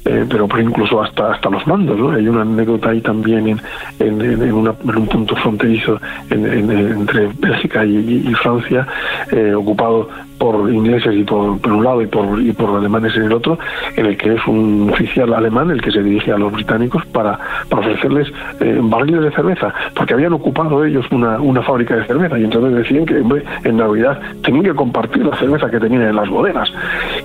Eh, 0.08 0.24
pero 0.26 0.48
incluso 0.58 1.02
hasta 1.02 1.32
hasta 1.32 1.50
los 1.50 1.66
mandos. 1.66 1.98
Hay 2.14 2.26
una 2.26 2.42
anécdota 2.42 2.90
ahí 2.90 3.00
también 3.02 3.46
en, 3.48 3.60
en, 4.00 4.52
un 4.52 5.06
punto 5.06 5.36
fronterizo 5.36 6.00
entre 6.30 7.28
Bélgica 7.38 7.84
y, 7.84 8.32
Francia, 8.34 8.86
eh, 9.30 9.52
ocupado 9.54 10.08
por 10.38 10.72
ingleses 10.72 11.14
y 11.14 11.24
por, 11.24 11.42
un 11.44 11.84
lado 11.84 12.00
y 12.00 12.06
por, 12.06 12.40
y 12.40 12.52
por 12.52 12.78
alemanes 12.78 13.14
en 13.16 13.24
el 13.24 13.32
otro, 13.32 13.58
en 13.96 14.06
el 14.06 14.16
que 14.16 14.34
es 14.34 14.46
un 14.46 14.88
oficial 14.92 15.34
alemán 15.34 15.70
el 15.70 15.82
que 15.82 15.90
se 15.90 16.02
dirige 16.02 16.32
a 16.32 16.38
los 16.38 16.52
británicos 16.52 17.04
para, 17.06 17.38
ofrecerles 17.70 18.28
eh, 18.60 18.78
barriles 18.80 19.22
de 19.22 19.30
cerveza, 19.32 19.74
porque 19.94 20.14
habían 20.14 20.32
ocupado 20.32 20.84
ellos 20.84 21.04
una, 21.10 21.38
una 21.40 21.60
fábrica 21.62 21.96
de 21.96 22.06
cerveza 22.06 22.38
y 22.38 22.44
entonces 22.44 22.74
decían 22.78 23.04
que 23.04 23.22
en 23.68 23.76
Navidad 23.76 24.20
tenían 24.42 24.64
que 24.64 24.74
compartir 24.74 25.26
la 25.26 25.36
cerveza 25.36 25.70
que 25.70 25.80
tenían 25.80 26.02
en 26.02 26.16
las 26.16 26.28
bodegas 26.28 26.72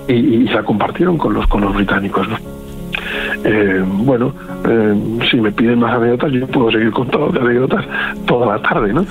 y, 0.07 0.13
y, 0.13 0.47
la 0.47 0.63
compartieron 0.63 1.17
con 1.17 1.33
los, 1.33 1.47
con 1.47 1.61
los 1.61 1.73
británicos. 1.73 2.27
¿no? 2.27 2.37
Eh, 3.45 3.83
bueno, 3.85 4.33
eh, 4.67 5.19
si 5.29 5.39
me 5.39 5.51
piden 5.51 5.79
más 5.79 5.95
anécdotas, 5.95 6.31
yo 6.31 6.47
puedo 6.47 6.71
seguir 6.71 6.91
contando 6.91 7.41
anécdotas 7.41 7.85
toda 8.25 8.57
la 8.57 8.61
tarde, 8.61 8.93
¿no? 8.93 9.05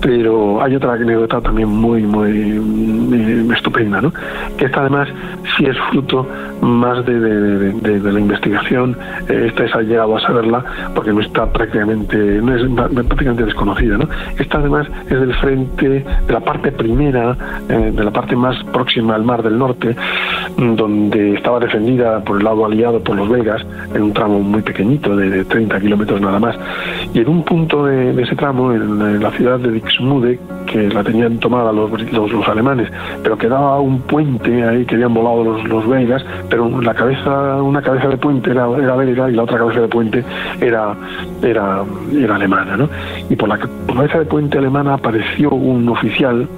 Pero 0.00 0.62
hay 0.62 0.76
otra 0.76 0.94
anécdota 0.94 1.40
también 1.40 1.68
muy, 1.68 2.02
muy, 2.02 2.32
muy 2.32 3.54
estupenda, 3.54 4.00
¿no? 4.00 4.12
Que 4.56 4.66
esta 4.66 4.80
además 4.80 5.08
sí 5.56 5.64
es 5.64 5.76
fruto 5.90 6.26
más 6.60 7.04
de, 7.06 7.18
de, 7.18 8.12
la 8.12 8.20
investigación. 8.20 8.96
Eh, 9.28 9.52
esta 9.54 9.78
ha 9.78 9.82
llegado 9.82 10.16
a 10.16 10.20
saberla 10.20 10.64
porque 10.94 11.12
no 11.12 11.20
está 11.20 11.50
prácticamente, 11.50 12.16
no 12.16 12.54
es 12.54 12.62
prácticamente 13.04 13.44
desconocida, 13.44 13.98
¿no? 13.98 14.08
Esta 14.38 14.58
además 14.58 14.86
es 15.04 15.20
del 15.20 15.34
frente, 15.36 15.88
de 15.88 16.32
la 16.32 16.40
parte 16.40 16.72
primera, 16.72 17.36
eh, 17.68 17.92
de 17.94 18.04
la 18.04 18.10
parte 18.10 18.36
más 18.36 18.62
próxima 18.72 19.14
al 19.14 19.24
Mar 19.24 19.42
del 19.42 19.58
Norte, 19.58 19.96
donde 20.56 21.34
estaba 21.34 21.60
defendida 21.60 22.22
por 22.24 22.38
el 22.38 22.44
lado 22.44 22.64
aliado 22.64 23.00
por 23.00 23.16
los 23.16 23.28
belgas, 23.28 23.64
en 23.94 24.02
un 24.02 24.12
tramo 24.12 24.40
muy 24.40 24.62
pequeñito 24.62 25.16
de, 25.16 25.44
30 25.44 25.80
kilómetros 25.80 26.20
nada 26.20 26.38
más. 26.38 26.56
Y 27.14 27.20
en 27.20 27.28
un 27.28 27.42
punto 27.44 27.86
de, 27.86 28.22
ese 28.22 28.34
tramo, 28.36 28.72
en, 28.72 29.22
la 29.22 29.30
ciudad 29.32 29.58
de 29.58 29.70
Dixmude, 29.86 30.38
que 30.66 30.88
la 30.88 31.02
tenían 31.02 31.38
tomada 31.38 31.72
los, 31.72 31.90
los, 32.12 32.48
alemanes, 32.48 32.90
pero 33.22 33.38
quedaba 33.38 33.80
un 33.80 34.00
puente 34.00 34.64
ahí 34.64 34.84
que 34.84 34.96
habían 34.96 35.14
volado 35.14 35.44
los, 35.44 35.64
los 35.68 35.88
belgas, 35.88 36.24
pero 36.50 36.80
la 36.80 36.94
cabeza, 36.94 37.62
una 37.62 37.80
cabeza 37.80 38.08
de 38.08 38.16
puente 38.16 38.50
era, 38.50 38.68
era 38.76 38.96
belga 38.96 39.30
y 39.30 39.34
la 39.34 39.44
otra 39.44 39.58
cabeza 39.58 39.80
de 39.80 39.88
puente 39.88 40.24
era, 40.60 40.94
era, 41.42 41.84
era 42.12 42.36
alemana. 42.36 42.76
¿no? 42.76 42.88
Y 43.30 43.36
por 43.36 43.48
la 43.48 43.58
cabeza 43.58 44.18
de 44.18 44.24
puente 44.26 44.58
alemana 44.58 44.94
apareció 44.94 45.50
un 45.50 45.88
oficial 45.88 46.48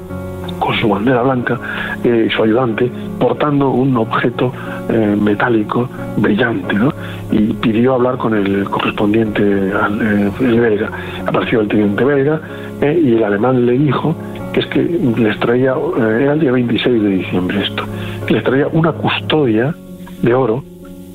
con 0.58 0.74
su 0.76 0.88
bandera 0.88 1.22
blanca 1.22 1.58
eh, 2.04 2.28
su 2.34 2.42
ayudante 2.42 2.90
portando 3.18 3.70
un 3.70 3.96
objeto 3.96 4.52
eh, 4.88 5.16
metálico 5.20 5.88
brillante 6.16 6.74
¿no? 6.74 6.92
y 7.30 7.52
pidió 7.54 7.94
hablar 7.94 8.16
con 8.16 8.34
el 8.34 8.64
correspondiente 8.64 9.42
eh, 9.42 10.30
el 10.40 10.60
belga 10.60 10.90
apareció 11.26 11.60
el 11.60 11.68
teniente 11.68 12.04
belga 12.04 12.40
y 12.80 13.14
el 13.14 13.24
alemán 13.24 13.66
le 13.66 13.72
dijo 13.72 14.14
que 14.52 14.60
es 14.60 14.66
que 14.66 14.82
les 15.16 15.38
traía 15.40 15.74
era 16.20 16.34
el 16.34 16.40
día 16.40 16.52
26 16.52 17.02
de 17.02 17.08
diciembre 17.08 17.62
esto 17.62 17.84
les 18.28 18.42
traía 18.44 18.68
una 18.68 18.92
custodia 18.92 19.74
de 20.22 20.34
oro 20.34 20.62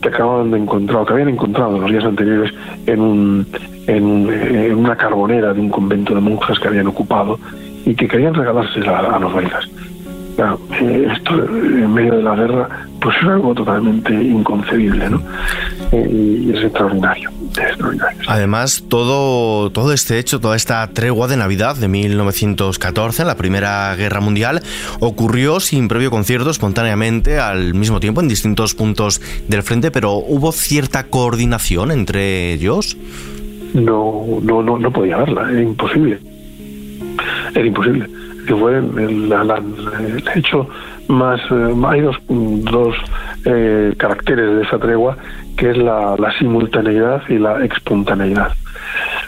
que 0.03 0.09
acababan 0.09 0.51
de 0.51 0.57
encontrar, 0.59 1.05
que 1.05 1.13
habían 1.13 1.29
encontrado 1.29 1.79
los 1.79 1.89
días 1.89 2.03
anteriores 2.03 2.53
en, 2.85 3.00
un, 3.00 3.47
en, 3.88 4.75
una 4.75 4.95
carbonera 4.95 5.53
de 5.53 5.62
un 5.62 5.69
convento 5.69 6.13
de 6.13 6.21
monjas 6.21 6.59
que 6.59 6.67
habían 6.67 6.88
ocupado 6.88 7.39
y 7.85 7.95
que 7.95 8.07
querían 8.07 8.33
regalarse 8.33 8.79
a, 8.81 9.19
los 9.19 9.33
belgas. 9.33 9.67
Eh, 10.37 11.07
esto 11.15 11.35
en 11.35 11.93
medio 11.93 12.15
de 12.15 12.23
la 12.23 12.35
guerra 12.35 12.67
pues 12.99 13.15
es 13.17 13.27
algo 13.27 13.53
totalmente 13.53 14.11
inconcebible 14.11 15.07
¿no? 15.07 15.21
Eh, 15.91 16.09
y 16.11 16.51
es 16.51 16.63
extraordinario. 16.63 17.29
Además, 18.27 18.85
todo, 18.87 19.69
todo 19.71 19.93
este 19.93 20.17
hecho, 20.17 20.39
toda 20.39 20.55
esta 20.55 20.87
tregua 20.87 21.27
de 21.27 21.37
Navidad 21.37 21.75
de 21.75 21.87
1914, 21.87 23.25
la 23.25 23.35
Primera 23.35 23.95
Guerra 23.95 24.21
Mundial, 24.21 24.61
ocurrió 24.99 25.59
sin 25.59 25.87
previo 25.87 26.09
concierto, 26.09 26.49
espontáneamente, 26.49 27.39
al 27.39 27.73
mismo 27.73 27.99
tiempo, 27.99 28.21
en 28.21 28.27
distintos 28.27 28.73
puntos 28.73 29.21
del 29.47 29.61
frente, 29.61 29.91
pero 29.91 30.13
¿hubo 30.13 30.51
cierta 30.51 31.03
coordinación 31.03 31.91
entre 31.91 32.53
ellos? 32.53 32.97
No, 33.73 34.25
no, 34.41 34.63
no, 34.63 34.79
no 34.79 34.91
podía 34.91 35.15
haberla, 35.15 35.49
era 35.51 35.61
imposible. 35.61 36.19
Era 37.55 37.65
imposible. 37.65 38.07
Que 38.48 38.55
fue 38.55 38.77
el, 38.77 40.24
hecho 40.36 40.67
más. 41.07 41.39
Eh, 41.50 41.75
hay 41.88 42.01
dos, 42.01 42.17
dos 42.27 42.95
eh, 43.45 43.93
caracteres 43.98 44.55
de 44.55 44.63
esa 44.63 44.79
tregua 44.79 45.17
que 45.57 45.72
es 45.72 45.77
la, 45.77 46.15
simultaneidad 46.39 47.22
y 47.29 47.38
la 47.38 47.63
espontaneidad. 47.63 48.53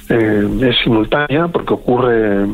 Eh, 0.10 0.48
es 0.62 0.78
simultánea 0.84 1.48
porque 1.48 1.74
ocurre 1.74 2.46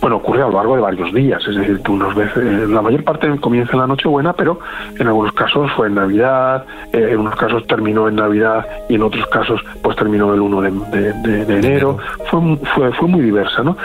bueno 0.00 0.16
ocurre 0.16 0.42
a 0.42 0.46
lo 0.46 0.52
largo 0.52 0.76
de 0.76 0.82
varios 0.82 1.12
días 1.12 1.42
es 1.48 1.56
decir 1.56 1.80
tú 1.82 1.94
unos 1.94 2.14
veces 2.14 2.68
la 2.68 2.80
mayor 2.80 3.02
parte 3.02 3.28
comienza 3.40 3.72
en 3.72 3.80
la 3.80 3.86
Nochebuena 3.88 4.32
pero 4.32 4.60
en 4.96 5.08
algunos 5.08 5.32
casos 5.32 5.72
fue 5.72 5.88
en 5.88 5.96
Navidad 5.96 6.64
eh, 6.92 7.08
en 7.10 7.18
unos 7.18 7.34
casos 7.34 7.66
terminó 7.66 8.06
en 8.06 8.14
Navidad 8.14 8.64
y 8.88 8.94
en 8.94 9.02
otros 9.02 9.26
casos 9.26 9.60
pues 9.82 9.96
terminó 9.96 10.32
el 10.32 10.40
1 10.40 10.60
de, 10.60 11.56
enero 11.58 11.98
fue, 12.30 12.56
fue, 12.74 12.92
fue 12.92 13.08
muy 13.08 13.22
diversa 13.22 13.64
no 13.64 13.76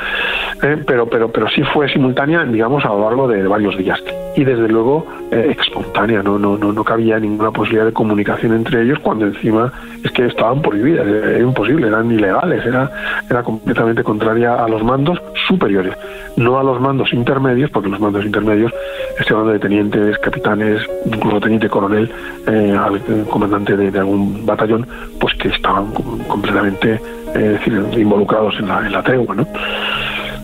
eh, 0.62 0.84
pero 0.86 1.08
pero 1.08 1.32
pero 1.32 1.48
sí 1.50 1.64
fue 1.74 1.90
simultánea 1.90 2.44
digamos 2.44 2.84
a 2.86 2.90
lo 2.90 3.02
largo 3.02 3.28
de 3.28 3.48
varios 3.48 3.78
días 3.78 4.02
y 4.36 4.44
desde 4.44 4.68
luego 4.68 5.06
espontánea 5.32 6.24
no 6.24 6.40
no 6.40 6.58
no 6.58 6.72
no 6.72 6.84
cabía 6.84 7.20
ninguna 7.20 7.52
posibilidad 7.52 7.86
de 7.86 7.94
comunicación 7.94 8.54
entre 8.54 8.82
ellos 8.84 9.00
cuando 9.00 9.26
encima 9.26 9.72
es 10.04 10.12
que 10.12 10.26
estaban 10.26 10.62
prohibidas 10.62 11.06
era 11.08 11.40
imposible 11.40 11.88
eran 11.88 12.12
ilegales 12.12 12.66
era, 12.66 12.92
era 13.30 13.44
completamente 13.44 14.04
contraria 14.04 14.56
a 14.56 14.68
los 14.68 14.84
mandos 14.84 15.22
superiores, 15.48 15.94
no 16.36 16.60
a 16.60 16.64
los 16.64 16.80
mandos 16.80 17.12
intermedios, 17.14 17.70
porque 17.72 17.90
los 17.90 18.00
mandos 18.00 18.26
intermedios, 18.26 18.72
estoy 19.20 19.36
hablando 19.36 19.54
de 19.54 19.60
tenientes, 19.60 20.18
capitanes, 20.20 20.82
incluso 21.06 21.40
teniente 21.40 21.70
coronel, 21.70 22.12
eh, 22.48 22.78
al 22.78 23.02
comandante 23.30 23.76
de, 23.76 24.00
algún 24.00 24.46
batallón, 24.46 24.88
pues 25.20 25.34
que 25.36 25.50
estaban 25.50 25.92
completamente 26.28 27.00
eh, 27.36 27.60
involucrados 27.98 28.56
en 28.60 28.68
la, 28.68 28.86
en 28.86 28.92
la 28.92 29.04
tregua, 29.04 29.36
¿no? 29.36 29.48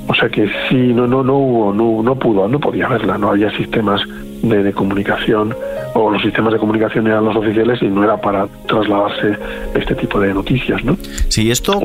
O 0.08 0.14
sea 0.14 0.30
que 0.30 0.48
sí, 0.70 0.94
no, 0.94 1.08
no, 1.08 1.24
no 1.24 1.36
hubo, 1.38 1.74
no, 1.74 2.04
no 2.04 2.16
pudo, 2.16 2.48
no 2.48 2.60
podía 2.60 2.86
haberla, 2.86 3.18
no 3.18 3.30
había 3.30 3.50
sistemas 3.52 4.02
de, 4.50 4.74
comunicación 4.74 5.56
o 5.94 6.12
los 6.12 6.22
sistemas 6.22 6.54
de 6.54 6.60
comunicación 6.60 7.08
eran 7.08 7.26
los 7.26 7.36
oficiales 7.36 7.82
y 7.82 7.88
no 7.88 8.04
era 8.04 8.18
para 8.18 8.48
trasladarse 8.68 9.38
este 9.74 9.96
tipo 9.96 10.20
de 10.20 10.34
noticias, 10.34 10.84
¿no? 10.84 10.98
Sí, 11.30 11.52
esto 11.52 11.82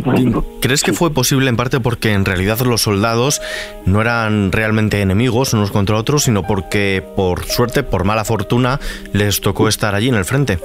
¿crees 0.60 0.82
que 0.82 0.92
fue 0.92 1.12
posible 1.12 1.48
en 1.48 1.56
parte 1.56 1.80
porque 1.80 2.12
en 2.12 2.24
realidad 2.24 2.58
los 2.60 2.82
soldados 2.82 3.40
no 3.86 4.00
eran 4.00 4.52
realmente 4.52 5.00
enemigos 5.00 5.54
unos 5.54 5.70
contra 5.70 5.96
otros, 5.96 6.24
sino 6.24 6.42
porque 6.42 7.02
por 7.16 7.44
suerte, 7.44 7.82
por 7.82 8.04
mala 8.04 8.24
fortuna, 8.24 8.78
les 9.12 9.40
tocó 9.40 9.68
estar 9.68 9.94
allí 9.94 10.08
en 10.08 10.16
el 10.16 10.24
frente? 10.24 10.58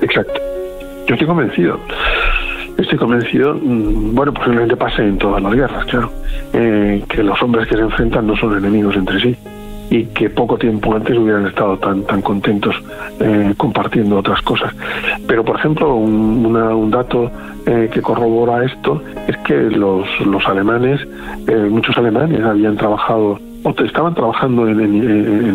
Exacto. 0.00 0.40
Yo 1.06 1.14
estoy 1.14 1.26
convencido. 1.26 1.80
Estoy 2.80 2.96
convencido, 2.96 3.54
mm, 3.54 4.14
bueno, 4.14 4.32
posiblemente 4.32 4.74
pase 4.74 5.02
en 5.02 5.18
todas 5.18 5.42
las 5.42 5.52
guerras, 5.52 5.84
claro, 5.84 6.10
eh, 6.54 7.04
que 7.06 7.22
los 7.22 7.40
hombres 7.42 7.68
que 7.68 7.76
se 7.76 7.82
enfrentan 7.82 8.26
no 8.26 8.34
son 8.36 8.56
enemigos 8.56 8.96
entre 8.96 9.20
sí 9.20 9.36
y 9.90 10.04
que 10.06 10.30
poco 10.30 10.56
tiempo 10.56 10.94
antes 10.94 11.18
hubieran 11.18 11.46
estado 11.46 11.76
tan 11.78 12.04
tan 12.04 12.22
contentos 12.22 12.74
eh, 13.18 13.52
compartiendo 13.58 14.18
otras 14.18 14.40
cosas. 14.42 14.72
Pero, 15.26 15.44
por 15.44 15.56
ejemplo, 15.56 15.94
un, 15.94 16.90
dato 16.90 17.30
eh, 17.66 17.90
que 17.92 18.00
corrobora 18.00 18.64
esto 18.64 19.02
es 19.28 19.36
que 19.38 19.54
los, 19.54 20.08
los 20.24 20.46
alemanes, 20.46 21.06
eh, 21.46 21.68
muchos 21.70 21.96
alemanes 21.98 22.42
habían 22.42 22.76
trabajado 22.76 23.38
o 23.62 23.74
estaban 23.82 24.14
trabajando 24.14 24.68
en, 24.68 24.80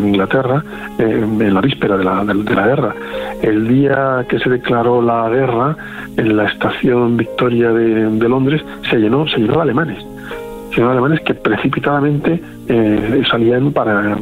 Inglaterra 0.08 0.64
en 0.98 1.54
la 1.54 1.62
víspera 1.62 1.98
de 1.98 2.04
la, 2.04 2.24
de, 2.24 2.56
la, 2.56 2.68
guerra. 2.68 2.96
El 3.42 3.68
día 3.68 4.26
que 4.30 4.40
se 4.40 4.50
declaró 4.50 5.02
la 5.02 5.30
guerra, 5.30 5.76
en 6.18 6.38
la 6.38 6.46
estación 6.46 7.18
Victoria 7.18 7.72
de, 7.72 8.10
de 8.10 8.30
Londres, 8.30 8.64
se 8.90 8.98
llenó, 8.98 9.28
se 9.28 9.38
llenó 9.38 9.56
de 9.56 9.62
alemanes 9.62 10.06
sino 10.76 10.92
alemanes 10.92 11.22
que 11.22 11.34
precipitadamente 11.34 12.42
eh, 12.68 13.24
salían 13.32 13.72
para, 13.72 14.18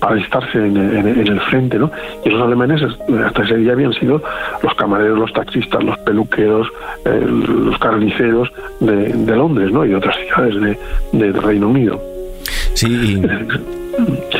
para 0.00 0.14
alistarse 0.14 0.58
en, 0.58 0.76
el 0.76 1.40
frente, 1.42 1.78
¿no? 1.78 1.90
Y 2.24 2.30
esos 2.30 2.40
alemanes 2.40 2.82
hasta 2.82 3.42
ese 3.42 3.56
día 3.58 3.72
habían 3.72 3.92
sido 3.92 4.22
los 4.62 4.74
camareros, 4.74 5.18
los 5.18 5.32
taxistas, 5.34 5.84
los 5.84 5.98
peluqueros, 5.98 6.66
eh, 7.04 7.26
los 7.26 7.78
carniceros 7.78 8.50
de, 8.80 9.36
Londres, 9.36 9.70
¿no? 9.70 9.84
Y 9.84 9.90
de 9.90 9.96
otras 9.96 10.16
ciudades 10.16 10.78
de, 11.12 11.32
Reino 11.32 11.68
Unido. 11.68 12.11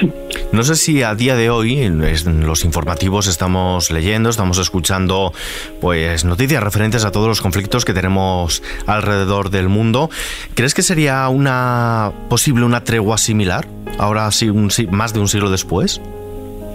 Sí. 0.01 0.11
No 0.53 0.63
sé 0.63 0.77
si 0.77 1.03
a 1.03 1.15
día 1.15 1.37
de 1.37 1.51
hoy 1.51 1.79
en 1.79 2.01
los 2.47 2.65
informativos 2.65 3.27
estamos 3.27 3.91
leyendo, 3.91 4.31
estamos 4.31 4.59
escuchando 4.59 5.33
pues 5.81 6.25
noticias 6.25 6.63
referentes 6.63 7.05
a 7.05 7.13
todos 7.13 7.29
los 7.29 7.41
conflictos 7.41 7.85
que 7.85 7.93
tenemos 7.93 8.63
alrededor 8.87 9.51
del 9.51 9.69
mundo. 9.69 10.11
¿Crees 10.55 10.75
que 10.75 10.83
sería 10.83 11.29
una 11.29 12.13
posible 12.29 12.65
una 12.65 12.83
tregua 12.83 13.19
similar 13.19 13.67
ahora 13.99 14.31
sí 14.31 14.51
más 14.91 15.13
de 15.13 15.21
un 15.21 15.29
siglo 15.29 15.51
después? 15.51 16.01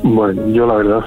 Bueno, 0.03 0.47
yo 0.50 0.67
la 0.67 0.75
verdad 0.75 1.05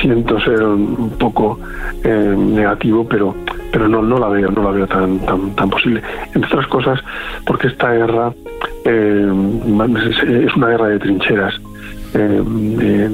siento 0.00 0.40
ser 0.40 0.62
un 0.62 1.10
poco 1.18 1.58
eh, 2.02 2.34
negativo, 2.36 3.06
pero 3.06 3.34
pero 3.72 3.88
no 3.88 4.02
no 4.02 4.18
la 4.18 4.28
veo 4.28 4.50
no 4.50 4.62
la 4.62 4.70
veo 4.70 4.86
tan 4.86 5.18
tan 5.20 5.54
tan 5.54 5.70
posible. 5.70 6.02
Entre 6.34 6.46
otras 6.46 6.66
cosas, 6.66 7.00
porque 7.46 7.68
esta 7.68 7.92
guerra 7.92 8.32
eh, 8.84 10.46
es 10.46 10.56
una 10.56 10.68
guerra 10.68 10.88
de 10.88 10.98
trincheras. 10.98 11.54
Eh, 12.12 12.42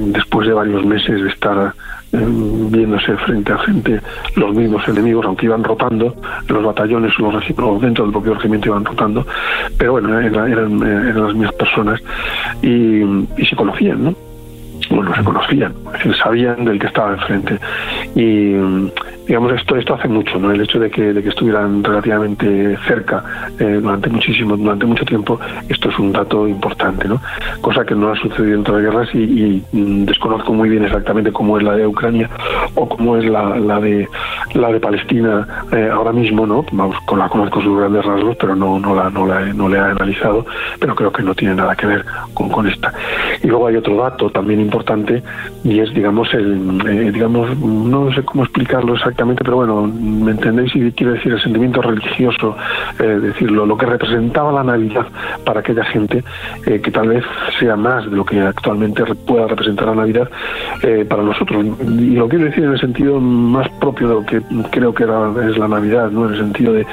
después 0.06 0.49
de 0.49 0.54
varios 0.54 0.85
meses 0.85 1.23
de 1.23 1.28
estar 1.28 1.75
viéndose 2.12 3.14
frente 3.18 3.52
a 3.52 3.58
frente 3.58 4.00
los 4.37 4.54
mismos 4.54 4.87
enemigos, 4.88 5.26
aunque 5.26 5.46
iban 5.46 5.62
rotando, 5.62 6.14
los 6.49 6.64
batallones 6.64 7.12
los, 7.18 7.35
los 7.58 7.80
dentro 7.82 8.04
del 8.04 8.12
propio 8.12 8.35
regimiento 8.35 8.68
iban 8.68 8.85
rotando, 8.85 9.26
pero 9.76 9.92
bueno, 9.92 10.18
eran, 10.18 10.50
eran, 10.50 10.80
las 10.80 11.35
mismas 11.35 11.52
personas 11.54 12.00
y, 12.62 13.02
y 13.37 13.46
se 13.46 13.54
conocían, 13.54 14.04
¿no? 14.04 14.14
bueno, 14.90 15.14
se 15.14 15.25
conocían, 15.25 15.75
es 15.87 15.92
decir, 15.92 16.16
sabían 16.16 16.64
del 16.64 16.78
que 16.78 16.87
estaba 16.87 17.12
enfrente. 17.12 17.58
Y 18.14 18.54
digamos, 19.26 19.52
esto 19.52 19.76
esto 19.76 19.95
hace 19.95 20.09
mucho, 20.09 20.38
¿no? 20.38 20.52
El 20.52 20.61
hecho 20.61 20.78
de 20.78 20.90
que, 20.90 21.12
de 21.12 21.23
que 21.23 21.28
estuvieran 21.30 21.83
relativamente 21.83 22.76
cerca 22.87 23.25
eh, 23.59 23.78
durante 23.83 24.09
muchísimo, 24.09 24.56
durante 24.56 24.87
mucho 24.87 25.04
tiempo, 25.04 25.38
esto 25.68 25.88
es 25.90 25.99
un 25.99 26.12
dato 26.12 26.47
importante, 26.47 27.09
¿no? 27.09 27.21
Cosa 27.61 27.85
que 27.85 27.95
no 27.95 28.11
ha 28.11 28.16
sucedido 28.16 28.54
en 28.54 28.62
las 28.62 28.83
guerras 28.83 29.14
y, 29.14 29.62
mm, 29.73 30.04
desconozco 30.04 30.52
muy 30.52 30.68
bien 30.68 30.85
exactamente 30.85 31.33
cómo 31.33 31.59
es 31.59 31.64
la 31.64 31.75
de 31.75 31.87
Ucrania 31.87 32.30
o 32.75 32.88
cómo 32.88 33.16
es 33.16 33.25
la, 33.25 33.56
la 33.59 33.80
de 33.80 34.09
la 34.54 34.71
de 34.71 34.80
Palestina 34.80 35.47
eh, 35.73 35.90
ahora 35.92 36.12
mismo, 36.12 36.47
¿no? 36.47 36.64
Vamos, 36.73 36.97
con 37.04 37.18
la 37.18 37.28
conozco 37.28 37.61
sus 37.61 37.78
grandes 37.78 38.04
rasgos, 38.04 38.37
pero 38.37 38.54
no, 38.54 38.78
no 38.78 38.95
la, 38.95 39.11
no 39.11 39.26
la, 39.26 39.40
no 39.52 39.68
le 39.68 39.76
he 39.76 39.80
analizado, 39.80 40.47
pero 40.78 40.95
creo 40.95 41.12
que 41.12 41.23
no 41.23 41.35
tiene 41.35 41.54
nada 41.54 41.75
que 41.75 41.87
ver 41.87 42.04
con, 42.33 42.49
con 42.49 42.66
esta. 42.66 42.92
Y 43.42 43.49
luego 43.49 43.66
hay 43.66 43.76
otro 43.76 43.97
dato 43.97 44.30
también 44.30 44.61
importante 44.61 45.23
y 45.64 45.80
es, 45.80 45.92
digamos, 45.92 46.33
el, 46.33 46.80
eh, 46.88 47.11
digamos, 47.12 47.56
no 47.59 48.12
sé 48.12 48.23
cómo 48.23 48.45
explicarlo 48.45 48.95
exactamente, 48.95 49.15
pero 49.16 49.56
bueno, 49.56 49.87
me 49.87 50.32
entendéis 50.32 50.75
y 50.75 50.92
quiere 50.92 51.14
decir 51.14 51.32
el 51.32 51.40
sentimiento 51.40 51.80
religioso, 51.80 52.56
eh, 52.99 53.04
decirlo, 53.04 53.66
lo 53.66 53.76
que 53.76 53.87
representaba 53.87 54.52
la 54.52 54.62
Navidad 54.62 55.06
para 55.44 55.61
aquella 55.61 55.85
gente, 55.85 56.23
eh, 56.66 56.80
que 56.80 56.90
tal 56.90 57.08
vez 57.08 57.25
sea 57.58 57.76
más 57.76 58.08
de 58.11 58.16
lo 58.16 58.25
que 58.25 58.40
actualmente 58.40 59.04
pueda 59.26 59.46
representar 59.46 59.88
la 59.88 59.94
Navidad 59.94 60.30
para 61.08 61.23
nosotros. 61.23 61.64
Y 61.88 62.14
lo 62.16 62.28
quiero 62.28 62.44
decir 62.44 62.64
en 62.64 62.73
el 62.73 62.80
sentido 62.80 63.20
más 63.20 63.68
propio 63.80 64.08
de 64.08 64.14
lo 64.14 64.26
que 64.26 64.42
creo 64.70 64.94
que 64.94 65.04
es 65.04 65.58
la 65.58 65.68
Navidad, 65.68 66.11
¿no? 66.11 66.26
En 66.26 66.35
el 66.35 66.38
sentido 66.38 66.73
de, 66.73 66.87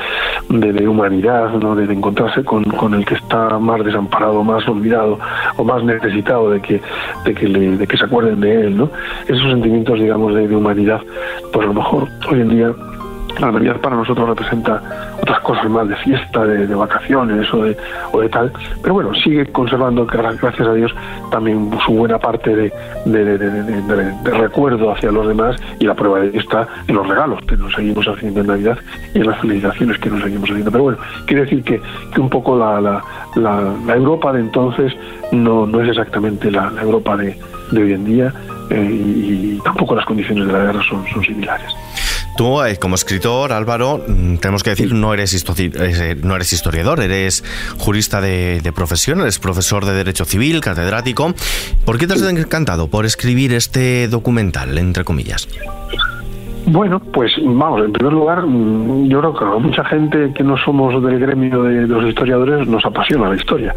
de, 0.49 0.87
humanidad, 0.87 1.51
¿no? 1.53 1.75
De, 1.75 1.91
encontrarse 1.91 2.43
con, 2.43 2.63
con 2.63 2.93
el 2.93 3.05
que 3.05 3.15
está 3.15 3.59
más 3.59 3.83
desamparado, 3.83 4.43
más 4.43 4.67
olvidado 4.67 5.19
o 5.57 5.63
más 5.63 5.83
necesitado 5.83 6.49
de 6.49 6.61
que, 6.61 6.81
de 7.25 7.33
que 7.33 7.47
le 7.47 7.73
de 7.77 7.87
que 7.87 7.97
se 7.97 8.05
acuerden 8.05 8.39
de 8.39 8.67
él, 8.67 8.77
¿no? 8.77 8.89
Esos 9.27 9.49
sentimientos, 9.49 9.99
digamos, 9.99 10.33
de, 10.35 10.53
humanidad, 10.53 11.01
pues 11.51 11.65
a 11.65 11.67
lo 11.67 11.73
mejor 11.73 12.07
hoy 12.29 12.41
en 12.41 12.49
día 12.49 12.73
la 13.39 13.51
Navidad 13.51 13.79
para 13.81 13.95
nosotros 13.95 14.29
representa 14.29 14.81
otras 15.21 15.39
cosas 15.41 15.69
más 15.69 15.87
de 15.87 15.95
fiesta, 15.97 16.45
de, 16.45 16.75
vacaciones 16.75 17.51
o 17.53 17.63
de, 17.63 17.77
o 18.11 18.21
de 18.21 18.29
tal, 18.29 18.51
pero 18.81 18.93
bueno, 18.93 19.13
sigue 19.15 19.45
conservando, 19.51 20.05
gracias 20.05 20.67
a 20.67 20.73
Dios, 20.73 20.93
también 21.31 21.71
su 21.85 21.93
buena 21.93 22.19
parte 22.19 22.55
de, 22.55 22.71
recuerdo 24.23 24.91
hacia 24.91 25.11
los 25.11 25.27
demás 25.27 25.55
y 25.79 25.85
la 25.85 25.95
prueba 25.95 26.19
de 26.19 26.37
está 26.37 26.67
en 26.87 26.95
los 26.95 27.07
regalos 27.07 27.39
que 27.47 27.57
nos 27.57 27.73
seguimos 27.73 28.07
haciendo 28.07 28.41
en 28.41 28.47
Navidad 28.47 28.77
y 29.13 29.19
en 29.19 29.27
las 29.27 29.39
felicitaciones 29.39 29.97
que 29.97 30.09
nos 30.09 30.21
seguimos 30.21 30.49
haciendo. 30.49 30.71
Pero 30.71 30.83
bueno, 30.83 30.99
quiere 31.25 31.43
decir 31.43 31.63
que, 31.63 31.81
un 32.19 32.29
poco 32.29 32.57
la, 32.57 32.79
la, 32.81 33.03
la, 33.35 33.95
Europa 33.95 34.31
de 34.33 34.39
entonces 34.39 34.93
no, 35.31 35.65
es 35.81 35.89
exactamente 35.89 36.51
la 36.51 36.71
Europa 36.81 37.17
de, 37.17 37.37
hoy 37.71 37.93
en 37.93 38.05
día 38.05 38.33
eh, 38.69 38.89
y, 38.91 39.59
tampoco 39.63 39.95
las 39.95 40.05
condiciones 40.05 40.47
de 40.47 40.53
la 40.53 40.59
guerra 40.59 40.81
son, 40.83 41.05
son 41.07 41.23
similares. 41.23 41.73
Tú, 42.35 42.63
eh, 42.63 42.77
como 42.77 42.95
escritor, 42.95 43.53
Álvaro, 43.53 44.03
mm, 44.07 44.37
tenemos 44.37 44.63
que 44.63 44.71
decir, 44.71 44.93
no 44.93 45.13
eres, 45.13 45.33
eh, 45.33 46.17
no 46.21 46.35
eres 46.35 46.51
historiador, 46.51 46.99
eres 47.01 47.43
jurista 47.77 48.21
de, 48.21 48.59
de, 48.61 48.71
profesión, 48.71 49.21
eres 49.21 49.39
profesor 49.39 49.85
de 49.85 49.93
Derecho 49.93 50.25
Civil, 50.25 50.59
catedrático. 50.61 51.33
¿Por 51.85 51.97
qué 51.97 52.07
te 52.07 52.13
has 52.13 52.21
encantado 52.23 52.87
por 52.87 53.05
escribir 53.05 53.53
este 53.53 54.07
documental, 54.07 54.77
entre 54.77 55.03
comillas? 55.03 55.47
Bueno, 56.65 56.99
pues 56.99 57.33
vamos, 57.43 57.83
en 57.83 57.91
primer 57.91 58.13
lugar, 58.13 58.45
mm, 58.45 59.07
yo 59.07 59.19
creo 59.19 59.33
que 59.33 59.45
mucha 59.59 59.83
gente 59.83 60.31
que 60.33 60.43
no 60.43 60.57
somos 60.57 61.03
del 61.03 61.19
gremio 61.19 61.63
de, 61.63 61.87
los 61.87 62.05
historiadores 62.05 62.67
nos 62.67 62.85
apasiona 62.85 63.29
la 63.29 63.35
historia. 63.35 63.75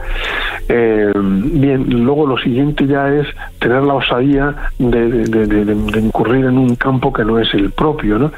Eh, 0.68 1.12
bien, 1.14 2.04
luego 2.04 2.26
lo 2.26 2.38
siguiente 2.38 2.86
ya 2.86 3.08
es 3.08 3.26
tener 3.58 3.82
la 3.82 3.94
osadía 3.94 4.54
de, 4.78 6.00
incurrir 6.00 6.44
en 6.44 6.58
un 6.58 6.76
campo 6.76 7.12
que 7.12 7.24
no 7.24 7.38
es 7.38 7.52
el 7.54 7.72
propio, 7.72 8.18
¿no? 8.18 8.32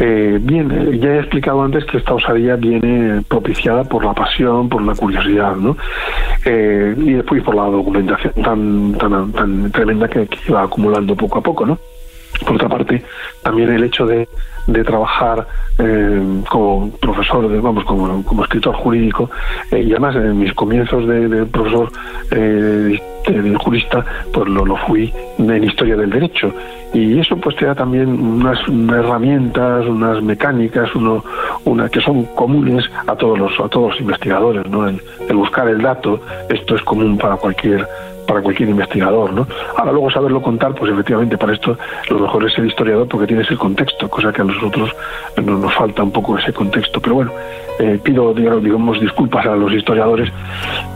Eh, 0.00 0.38
bien, 0.40 0.70
eh, 0.70 0.98
ya 0.98 1.10
he 1.10 1.18
explicado 1.20 1.62
antes 1.62 1.84
que 1.84 1.98
esta 1.98 2.14
osadía 2.14 2.56
viene 2.56 3.22
propiciada 3.28 3.84
por 3.84 4.04
la 4.04 4.12
pasión, 4.12 4.68
por 4.68 4.82
la 4.82 4.94
curiosidad, 4.94 5.56
¿no? 5.56 5.76
y 6.46 7.12
después 7.12 7.42
por 7.42 7.54
la 7.54 7.64
documentación 7.64 8.32
tan, 8.42 8.92
tan, 8.94 9.32
tan 9.32 9.70
tremenda 9.70 10.08
que, 10.08 10.26
que 10.26 10.52
va 10.52 10.62
acumulando 10.62 11.14
poco 11.14 11.38
a 11.38 11.42
poco, 11.42 11.66
¿no? 11.66 11.78
Por 12.44 12.56
otra 12.56 12.68
parte, 12.68 13.02
también 13.42 13.72
el 13.72 13.84
hecho 13.84 14.06
de, 14.06 14.28
de 14.68 14.84
trabajar 14.84 15.46
eh, 15.78 16.42
como 16.48 16.90
profesor, 16.90 17.48
de, 17.48 17.58
vamos, 17.60 17.84
como, 17.84 18.22
como 18.24 18.42
escritor 18.42 18.74
jurídico, 18.74 19.30
eh, 19.70 19.80
y 19.80 19.90
además 19.92 20.14
en 20.16 20.38
mis 20.38 20.52
comienzos 20.52 21.06
de, 21.08 21.46
profesor 21.46 21.90
eh, 22.30 23.00
de, 23.26 23.54
jurista, 23.56 24.04
pues 24.32 24.48
lo, 24.48 24.64
lo 24.64 24.76
fui 24.76 25.12
en 25.38 25.64
historia 25.64 25.96
del 25.96 26.10
derecho. 26.10 26.52
Y 26.92 27.18
eso 27.18 27.36
pues 27.36 27.54
te 27.56 27.66
da 27.66 27.74
también 27.74 28.08
unas, 28.08 28.58
herramientas, 28.68 29.86
unas 29.86 30.22
mecánicas, 30.22 30.94
uno, 30.94 31.22
una, 31.64 31.88
que 31.88 32.00
son 32.00 32.24
comunes 32.34 32.84
a 33.06 33.14
todos 33.14 33.38
los, 33.38 33.60
a 33.60 33.68
todos 33.68 33.90
los 33.90 34.00
investigadores, 34.00 34.66
¿no? 34.70 34.88
el 34.88 35.00
buscar 35.36 35.68
el 35.68 35.82
dato, 35.82 36.20
esto 36.48 36.76
es 36.76 36.82
común 36.82 37.18
para 37.18 37.36
cualquier 37.36 37.86
para 38.28 38.42
cualquier 38.42 38.68
investigador, 38.68 39.32
¿no? 39.32 39.46
Ahora 39.76 39.90
luego 39.90 40.10
saberlo 40.10 40.42
contar, 40.42 40.74
pues 40.74 40.92
efectivamente 40.92 41.38
para 41.38 41.54
esto 41.54 41.76
lo 42.10 42.18
mejor 42.20 42.44
es 42.44 42.52
ser 42.52 42.66
historiador 42.66 43.08
porque 43.08 43.26
tienes 43.26 43.50
el 43.50 43.58
contexto, 43.58 44.08
cosa 44.08 44.32
que 44.32 44.42
a 44.42 44.44
nosotros 44.44 44.94
nos 45.42 45.74
falta 45.74 46.02
un 46.02 46.12
poco 46.12 46.36
ese 46.36 46.52
contexto. 46.52 47.00
Pero 47.00 47.14
bueno, 47.16 47.32
eh, 47.78 47.98
pido 48.02 48.34
digamos 48.34 49.00
disculpas 49.00 49.46
a 49.46 49.56
los 49.56 49.72
historiadores 49.72 50.30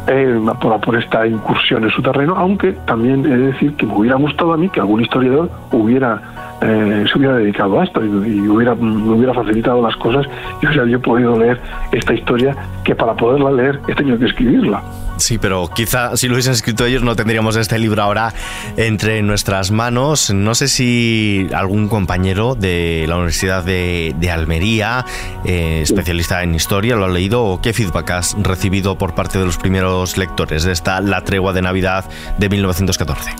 eh, 0.06 0.38
por, 0.60 0.78
por 0.80 0.96
esta 0.96 1.26
incursión 1.26 1.84
en 1.84 1.90
su 1.90 2.02
terreno, 2.02 2.34
aunque 2.36 2.72
también 2.84 3.24
he 3.24 3.36
de 3.36 3.52
decir 3.52 3.74
que 3.76 3.86
me 3.86 3.94
hubiera 3.94 4.16
gustado 4.16 4.52
a 4.52 4.56
mí 4.58 4.68
que 4.68 4.80
algún 4.80 5.00
historiador 5.00 5.48
hubiera 5.70 6.20
eh, 6.62 7.04
se 7.10 7.18
hubiera 7.18 7.36
dedicado 7.36 7.80
a 7.80 7.84
esto 7.84 8.04
y, 8.04 8.48
hubiera, 8.48 8.74
me 8.74 9.14
hubiera 9.14 9.34
facilitado 9.34 9.82
las 9.82 9.96
cosas 9.96 10.26
y 10.62 10.90
yo 10.90 11.00
podido 11.00 11.38
leer 11.38 11.60
esta 11.90 12.14
historia 12.14 12.56
que 12.84 12.94
para 12.94 13.14
poderla 13.14 13.50
leer 13.50 13.80
he 13.88 13.94
tenido 13.94 14.18
que 14.18 14.26
escribirla. 14.26 14.82
Sí, 15.16 15.38
pero 15.38 15.68
quizá 15.74 16.16
si 16.16 16.26
lo 16.26 16.34
hubiesen 16.34 16.52
escrito 16.52 16.86
ellos 16.86 17.02
no 17.02 17.14
tendríamos 17.14 17.56
este 17.56 17.78
libro 17.78 18.02
ahora 18.02 18.32
entre 18.76 19.22
nuestras 19.22 19.70
manos. 19.70 20.32
No 20.32 20.54
sé 20.54 20.68
si 20.68 21.48
algún 21.54 21.88
compañero 21.88 22.54
de 22.54 23.04
la 23.08 23.16
Universidad 23.16 23.64
de, 23.64 24.30
Almería, 24.32 25.04
eh, 25.44 25.80
especialista 25.82 26.42
en 26.42 26.54
historia, 26.54 26.96
lo 26.96 27.04
ha 27.04 27.08
leído 27.08 27.44
o 27.44 27.60
qué 27.60 27.72
feedback 27.72 28.10
has 28.10 28.36
recibido 28.40 28.96
por 28.96 29.14
parte 29.14 29.38
de 29.38 29.44
los 29.44 29.58
primeros 29.58 30.16
lectores 30.16 30.64
de 30.64 30.72
esta 30.72 31.00
La 31.00 31.22
Tregua 31.22 31.52
de 31.52 31.62
Navidad 31.62 32.04
de 32.38 32.48
1914. 32.48 33.32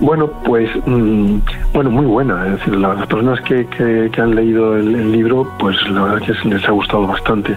Bueno, 0.00 0.28
pues 0.44 0.68
mm, 0.86 1.38
bueno, 1.72 1.90
muy 1.90 2.06
buena. 2.06 2.46
Es 2.46 2.58
decir, 2.58 2.76
las 2.76 3.06
personas 3.06 3.40
que, 3.42 3.66
que, 3.66 4.20
han 4.20 4.34
leído 4.34 4.76
el, 4.76 5.12
libro, 5.12 5.50
pues 5.58 5.76
la 5.90 6.02
verdad 6.02 6.30
es 6.30 6.40
que 6.40 6.48
les 6.48 6.68
ha 6.68 6.72
gustado 6.72 7.06
bastante. 7.06 7.56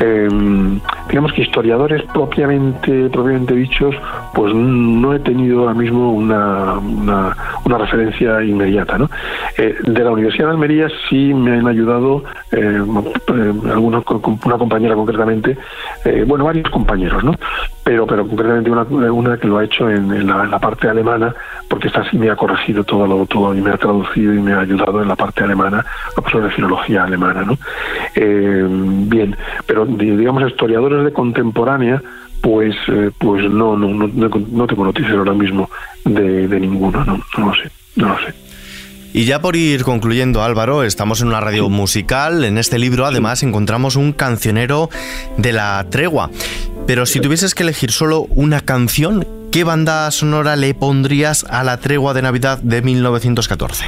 Em, 0.00 0.80
digamos 1.08 1.32
que 1.32 1.42
historiadores 1.42 2.02
propiamente, 2.12 3.08
propiamente 3.08 3.54
dichos, 3.54 3.94
pues 4.34 4.54
no 4.54 5.14
he 5.14 5.18
tenido 5.20 5.60
ahora 5.60 5.74
mismo 5.74 6.12
una, 6.12 6.78
una, 6.78 7.78
referencia 7.78 8.42
inmediata. 8.42 8.98
¿no? 8.98 9.08
Eh, 9.56 9.74
de 9.82 10.04
la 10.04 10.10
Universidad 10.10 10.46
de 10.46 10.52
Almería 10.52 10.88
sí 11.08 11.32
me 11.34 11.58
han 11.58 11.66
ayudado 11.66 12.24
eh, 12.52 12.82
eh 12.82 13.52
algunos, 13.70 14.04
una 14.44 14.58
compañera 14.58 14.94
concretamente, 14.94 15.56
eh, 16.04 16.24
bueno, 16.26 16.44
varios 16.44 16.68
compañeros, 16.70 17.24
¿no? 17.24 17.34
Pero, 17.84 18.06
pero 18.06 18.26
concretamente 18.26 18.70
una, 18.70 19.36
que 19.36 19.46
lo 19.46 19.58
ha 19.58 19.64
hecho 19.64 19.90
en, 19.90 20.26
la, 20.26 20.58
parte 20.58 20.88
alemana, 20.88 21.34
porque 21.68 21.88
esta 21.88 22.08
sí 22.08 22.16
me 22.16 22.30
ha 22.30 22.36
corregido 22.36 22.84
todo, 22.84 23.06
lo, 23.06 23.26
todo 23.26 23.54
y 23.54 23.60
me 23.60 23.70
ha 23.70 23.76
traducido 23.76 24.32
y 24.32 24.40
me 24.40 24.52
ha 24.52 24.60
ayudado 24.60 25.02
en 25.02 25.08
la 25.08 25.16
parte 25.16 25.42
alemana, 25.42 25.84
la 26.16 26.22
profesora 26.22 26.46
de 26.46 26.52
filología 26.52 27.04
alemana. 27.04 27.42
¿no? 27.42 27.58
Eh, 28.14 28.66
bien, 28.68 29.36
pero 29.66 29.84
digamos 29.86 30.48
historiadores 30.48 31.04
de 31.04 31.12
contemporánea, 31.12 32.00
pues 32.40 32.74
eh, 32.88 33.10
pues 33.18 33.44
no, 33.50 33.76
no, 33.76 33.88
no, 33.88 34.08
no 34.08 34.66
tengo 34.66 34.84
noticias 34.84 35.14
ahora 35.14 35.32
mismo 35.32 35.68
de, 36.04 36.48
de 36.48 36.60
ninguno, 36.60 37.04
no, 37.04 37.20
no 37.38 37.46
lo 37.46 37.54
sé, 37.54 37.70
no 37.96 38.08
lo 38.08 38.18
sé. 38.18 38.34
Y 39.14 39.26
ya 39.26 39.42
por 39.42 39.56
ir 39.56 39.84
concluyendo, 39.84 40.42
Álvaro, 40.42 40.84
estamos 40.84 41.20
en 41.20 41.28
una 41.28 41.40
radio 41.40 41.68
musical. 41.68 42.44
En 42.44 42.56
este 42.56 42.78
libro, 42.78 43.04
además, 43.04 43.42
encontramos 43.42 43.96
un 43.96 44.12
cancionero 44.12 44.88
de 45.36 45.52
la 45.52 45.86
tregua. 45.90 46.30
Pero 46.86 47.06
si 47.06 47.20
tuvieses 47.20 47.54
que 47.54 47.62
elegir 47.62 47.90
solo 47.92 48.26
una 48.30 48.60
canción, 48.60 49.26
¿qué 49.50 49.64
banda 49.64 50.10
sonora 50.10 50.56
le 50.56 50.74
pondrías 50.74 51.44
a 51.44 51.62
la 51.62 51.78
tregua 51.78 52.12
de 52.12 52.22
Navidad 52.22 52.58
de 52.58 52.82
1914? 52.82 53.86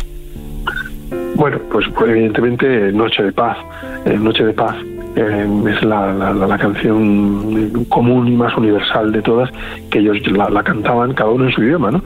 Bueno, 1.35 1.59
pues, 1.71 1.87
pues 1.97 2.11
evidentemente 2.11 2.93
Noche 2.93 3.25
de 3.25 3.33
Paz, 3.33 3.59
eh, 4.05 4.17
Noche 4.17 4.45
de 4.45 4.53
Paz 4.53 4.77
eh, 5.17 5.47
es 5.69 5.83
la, 5.85 6.57
canción 6.59 7.85
común 7.89 8.29
y 8.29 8.37
más 8.37 8.57
universal 8.57 9.13
de 9.13 9.23
todas, 9.23 9.51
que 9.91 9.99
ellos 9.99 10.17
la, 10.31 10.63
cantaban 10.63 11.13
cada 11.15 11.31
uno 11.31 11.47
en 11.47 11.53
su 11.53 11.63
idioma, 11.63 11.91
¿no? 11.91 12.03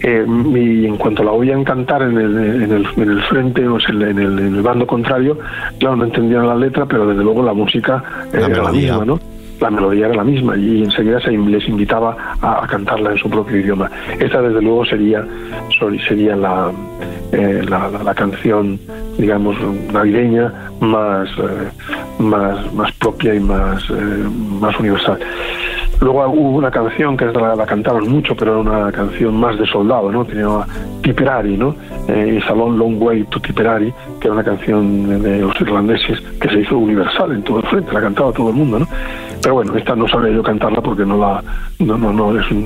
Eh, 0.00 0.26
y 0.54 0.86
en 0.86 0.96
cuanto 0.96 1.22
la 1.22 1.32
oían 1.32 1.64
cantar 1.64 2.02
en 2.02 2.18
el, 2.18 2.36
en 2.36 2.72
el, 2.72 2.86
en 2.96 3.10
el 3.10 3.22
frente, 3.22 3.66
o 3.66 3.78
en 3.88 4.02
el, 4.02 4.38
en 4.38 4.54
el, 4.56 4.62
bando 4.62 4.86
contrario, 4.86 5.38
claro, 5.78 5.96
no 5.96 6.04
entendían 6.04 6.46
la 6.46 6.56
letra, 6.56 6.86
pero 6.86 7.06
desde 7.06 7.22
luego 7.22 7.42
la 7.42 7.52
música 7.52 8.02
era 8.32 8.48
la 8.48 8.72
misma, 8.72 9.04
¿no? 9.04 9.18
La 9.62 9.70
melodía 9.70 10.06
era 10.06 10.16
la 10.16 10.24
misma 10.24 10.56
y 10.56 10.82
enseguida 10.82 11.20
se 11.20 11.30
les 11.30 11.68
invitaba 11.68 12.16
a, 12.40 12.66
cantarla 12.66 13.12
en 13.12 13.18
su 13.18 13.30
propio 13.30 13.58
idioma. 13.58 13.90
Esta 14.18 14.42
desde 14.42 14.60
luego 14.60 14.84
sería, 14.84 15.24
sería 16.08 16.34
la, 16.36 16.72
eh, 17.30 17.62
la, 17.68 18.14
canción, 18.14 18.78
digamos, 19.16 19.56
navideña 19.92 20.52
más, 20.80 21.28
eh, 21.38 21.68
más, 22.18 22.74
más 22.74 22.92
propia 22.92 23.34
y 23.34 23.40
más, 23.40 23.82
eh, 23.90 24.28
más 24.60 24.78
universal. 24.80 25.18
Luego 26.00 26.26
hubo 26.30 26.58
una 26.58 26.70
canción 26.70 27.16
que 27.16 27.26
la, 27.26 27.54
la, 27.54 27.64
cantaban 27.64 28.08
mucho, 28.08 28.34
pero 28.34 28.60
era 28.60 28.60
una 28.60 28.90
canción 28.90 29.38
más 29.38 29.56
de 29.56 29.64
soldado, 29.66 30.10
¿no? 30.10 30.24
Tenía 30.24 30.48
Tipperary, 31.00 31.56
¿no? 31.56 31.76
Eh, 32.08 32.40
Salón 32.44 32.76
Long 32.76 33.00
Way 33.00 33.24
to 33.30 33.38
Tipperary, 33.38 33.94
que 34.20 34.26
era 34.26 34.34
una 34.34 34.42
canción 34.42 35.22
de 35.22 35.38
los 35.38 35.60
irlandeses 35.60 36.20
que 36.40 36.48
se 36.48 36.60
hizo 36.60 36.76
universal 36.76 37.30
en 37.30 37.42
todo 37.44 37.60
el 37.60 37.66
frente, 37.66 37.92
la 37.92 38.00
cantaba 38.00 38.32
todo 38.32 38.48
el 38.50 38.56
mundo, 38.56 38.80
¿no? 38.80 38.88
Pero 39.42 39.54
bueno, 39.54 39.76
esta 39.76 39.96
no 39.96 40.06
sabía 40.06 40.32
yo 40.32 40.42
cantarla 40.42 40.80
porque 40.80 41.04
no 41.04 41.18
la, 41.18 41.42
no, 41.80 41.98
no, 41.98 42.12
no 42.12 42.38
es 42.38 42.48
un, 42.50 42.64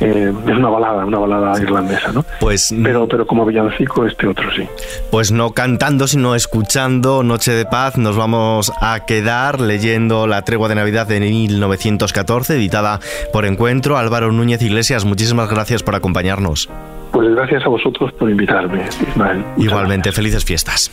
eh, 0.00 0.32
es 0.46 0.56
una 0.56 0.68
balada, 0.68 1.04
una 1.04 1.18
balada 1.18 1.60
irlandesa, 1.60 2.12
¿no? 2.12 2.24
Pues, 2.40 2.74
pero, 2.82 3.08
pero 3.08 3.26
como 3.26 3.44
villancico 3.44 4.06
este 4.06 4.28
otro 4.28 4.48
sí. 4.54 4.66
Pues 5.10 5.32
no 5.32 5.50
cantando, 5.50 6.06
sino 6.06 6.34
escuchando 6.34 7.22
Noche 7.24 7.52
de 7.52 7.66
Paz, 7.66 7.98
nos 7.98 8.16
vamos 8.16 8.72
a 8.80 9.04
quedar 9.06 9.60
leyendo 9.60 10.26
La 10.28 10.42
Tregua 10.42 10.68
de 10.68 10.76
Navidad 10.76 11.08
de 11.08 11.18
1914, 11.20 12.54
editada 12.54 13.00
por 13.32 13.44
Encuentro. 13.44 13.96
Álvaro 13.96 14.30
Núñez 14.30 14.62
Iglesias, 14.62 15.04
muchísimas 15.04 15.50
gracias 15.50 15.82
por 15.82 15.96
acompañarnos. 15.96 16.68
Pues 17.12 17.34
gracias 17.34 17.64
a 17.64 17.68
vosotros 17.68 18.12
por 18.12 18.30
invitarme, 18.30 18.82
Ismael. 19.08 19.44
Igualmente, 19.56 20.12
felices 20.12 20.44
fiestas. 20.44 20.90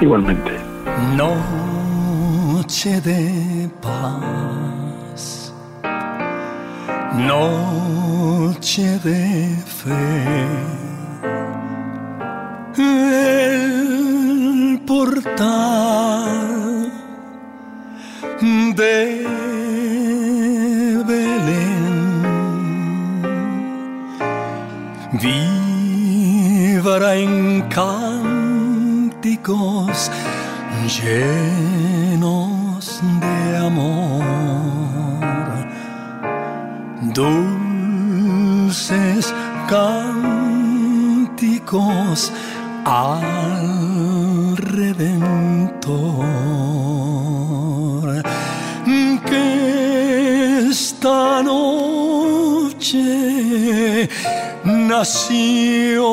Igualmente. 0.00 0.52
Noche 1.16 3.00
de 3.00 3.59
paz. 3.80 5.52
No 7.14 7.80
noche 8.60 9.00
de 9.02 9.56
fe. 9.78 10.04
El 12.76 14.80
portal 14.86 16.92
de 18.76 19.26
Belén 21.08 22.22
vivará 25.22 27.12
en 27.16 27.62
cánticos 27.78 29.96
llenos 30.96 32.49
amor. 33.70 35.54
Dulce 37.14 37.60
dulces 38.70 39.34
cánticos 39.68 40.32
al 42.84 44.56
Redentor 44.56 46.22
que 49.26 50.68
esta 50.70 51.42
noche 51.42 52.98
nació 54.64 56.06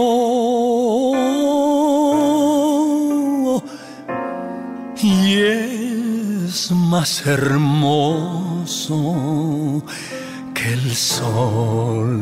más 6.87 7.25
hermoso 7.25 9.03
el 10.73 10.95
sol. 10.95 12.17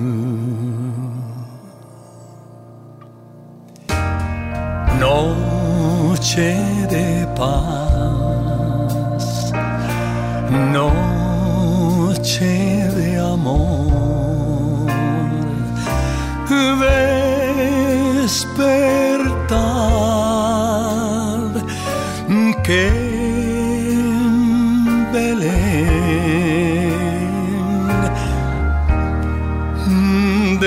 Noche 4.99 6.55
de 6.95 7.27
paz, 7.35 9.23
noche 10.77 12.53
de 12.99 13.17
amor, 13.19 13.84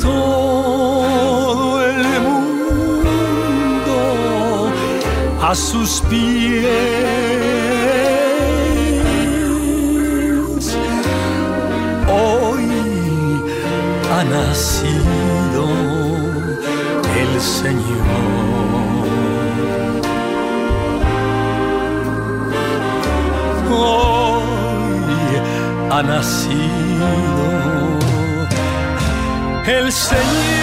Todo 0.00 1.82
el 1.84 2.02
mundo 2.22 3.98
a 5.42 5.54
sus 5.54 6.00
pies 6.08 7.09
nacido 14.60 15.64
el 17.22 17.40
Señor. 17.40 18.06
Hoy 23.70 25.02
ha 25.90 26.02
nacido 26.02 27.08
el 29.66 29.90
Señor 29.90 30.59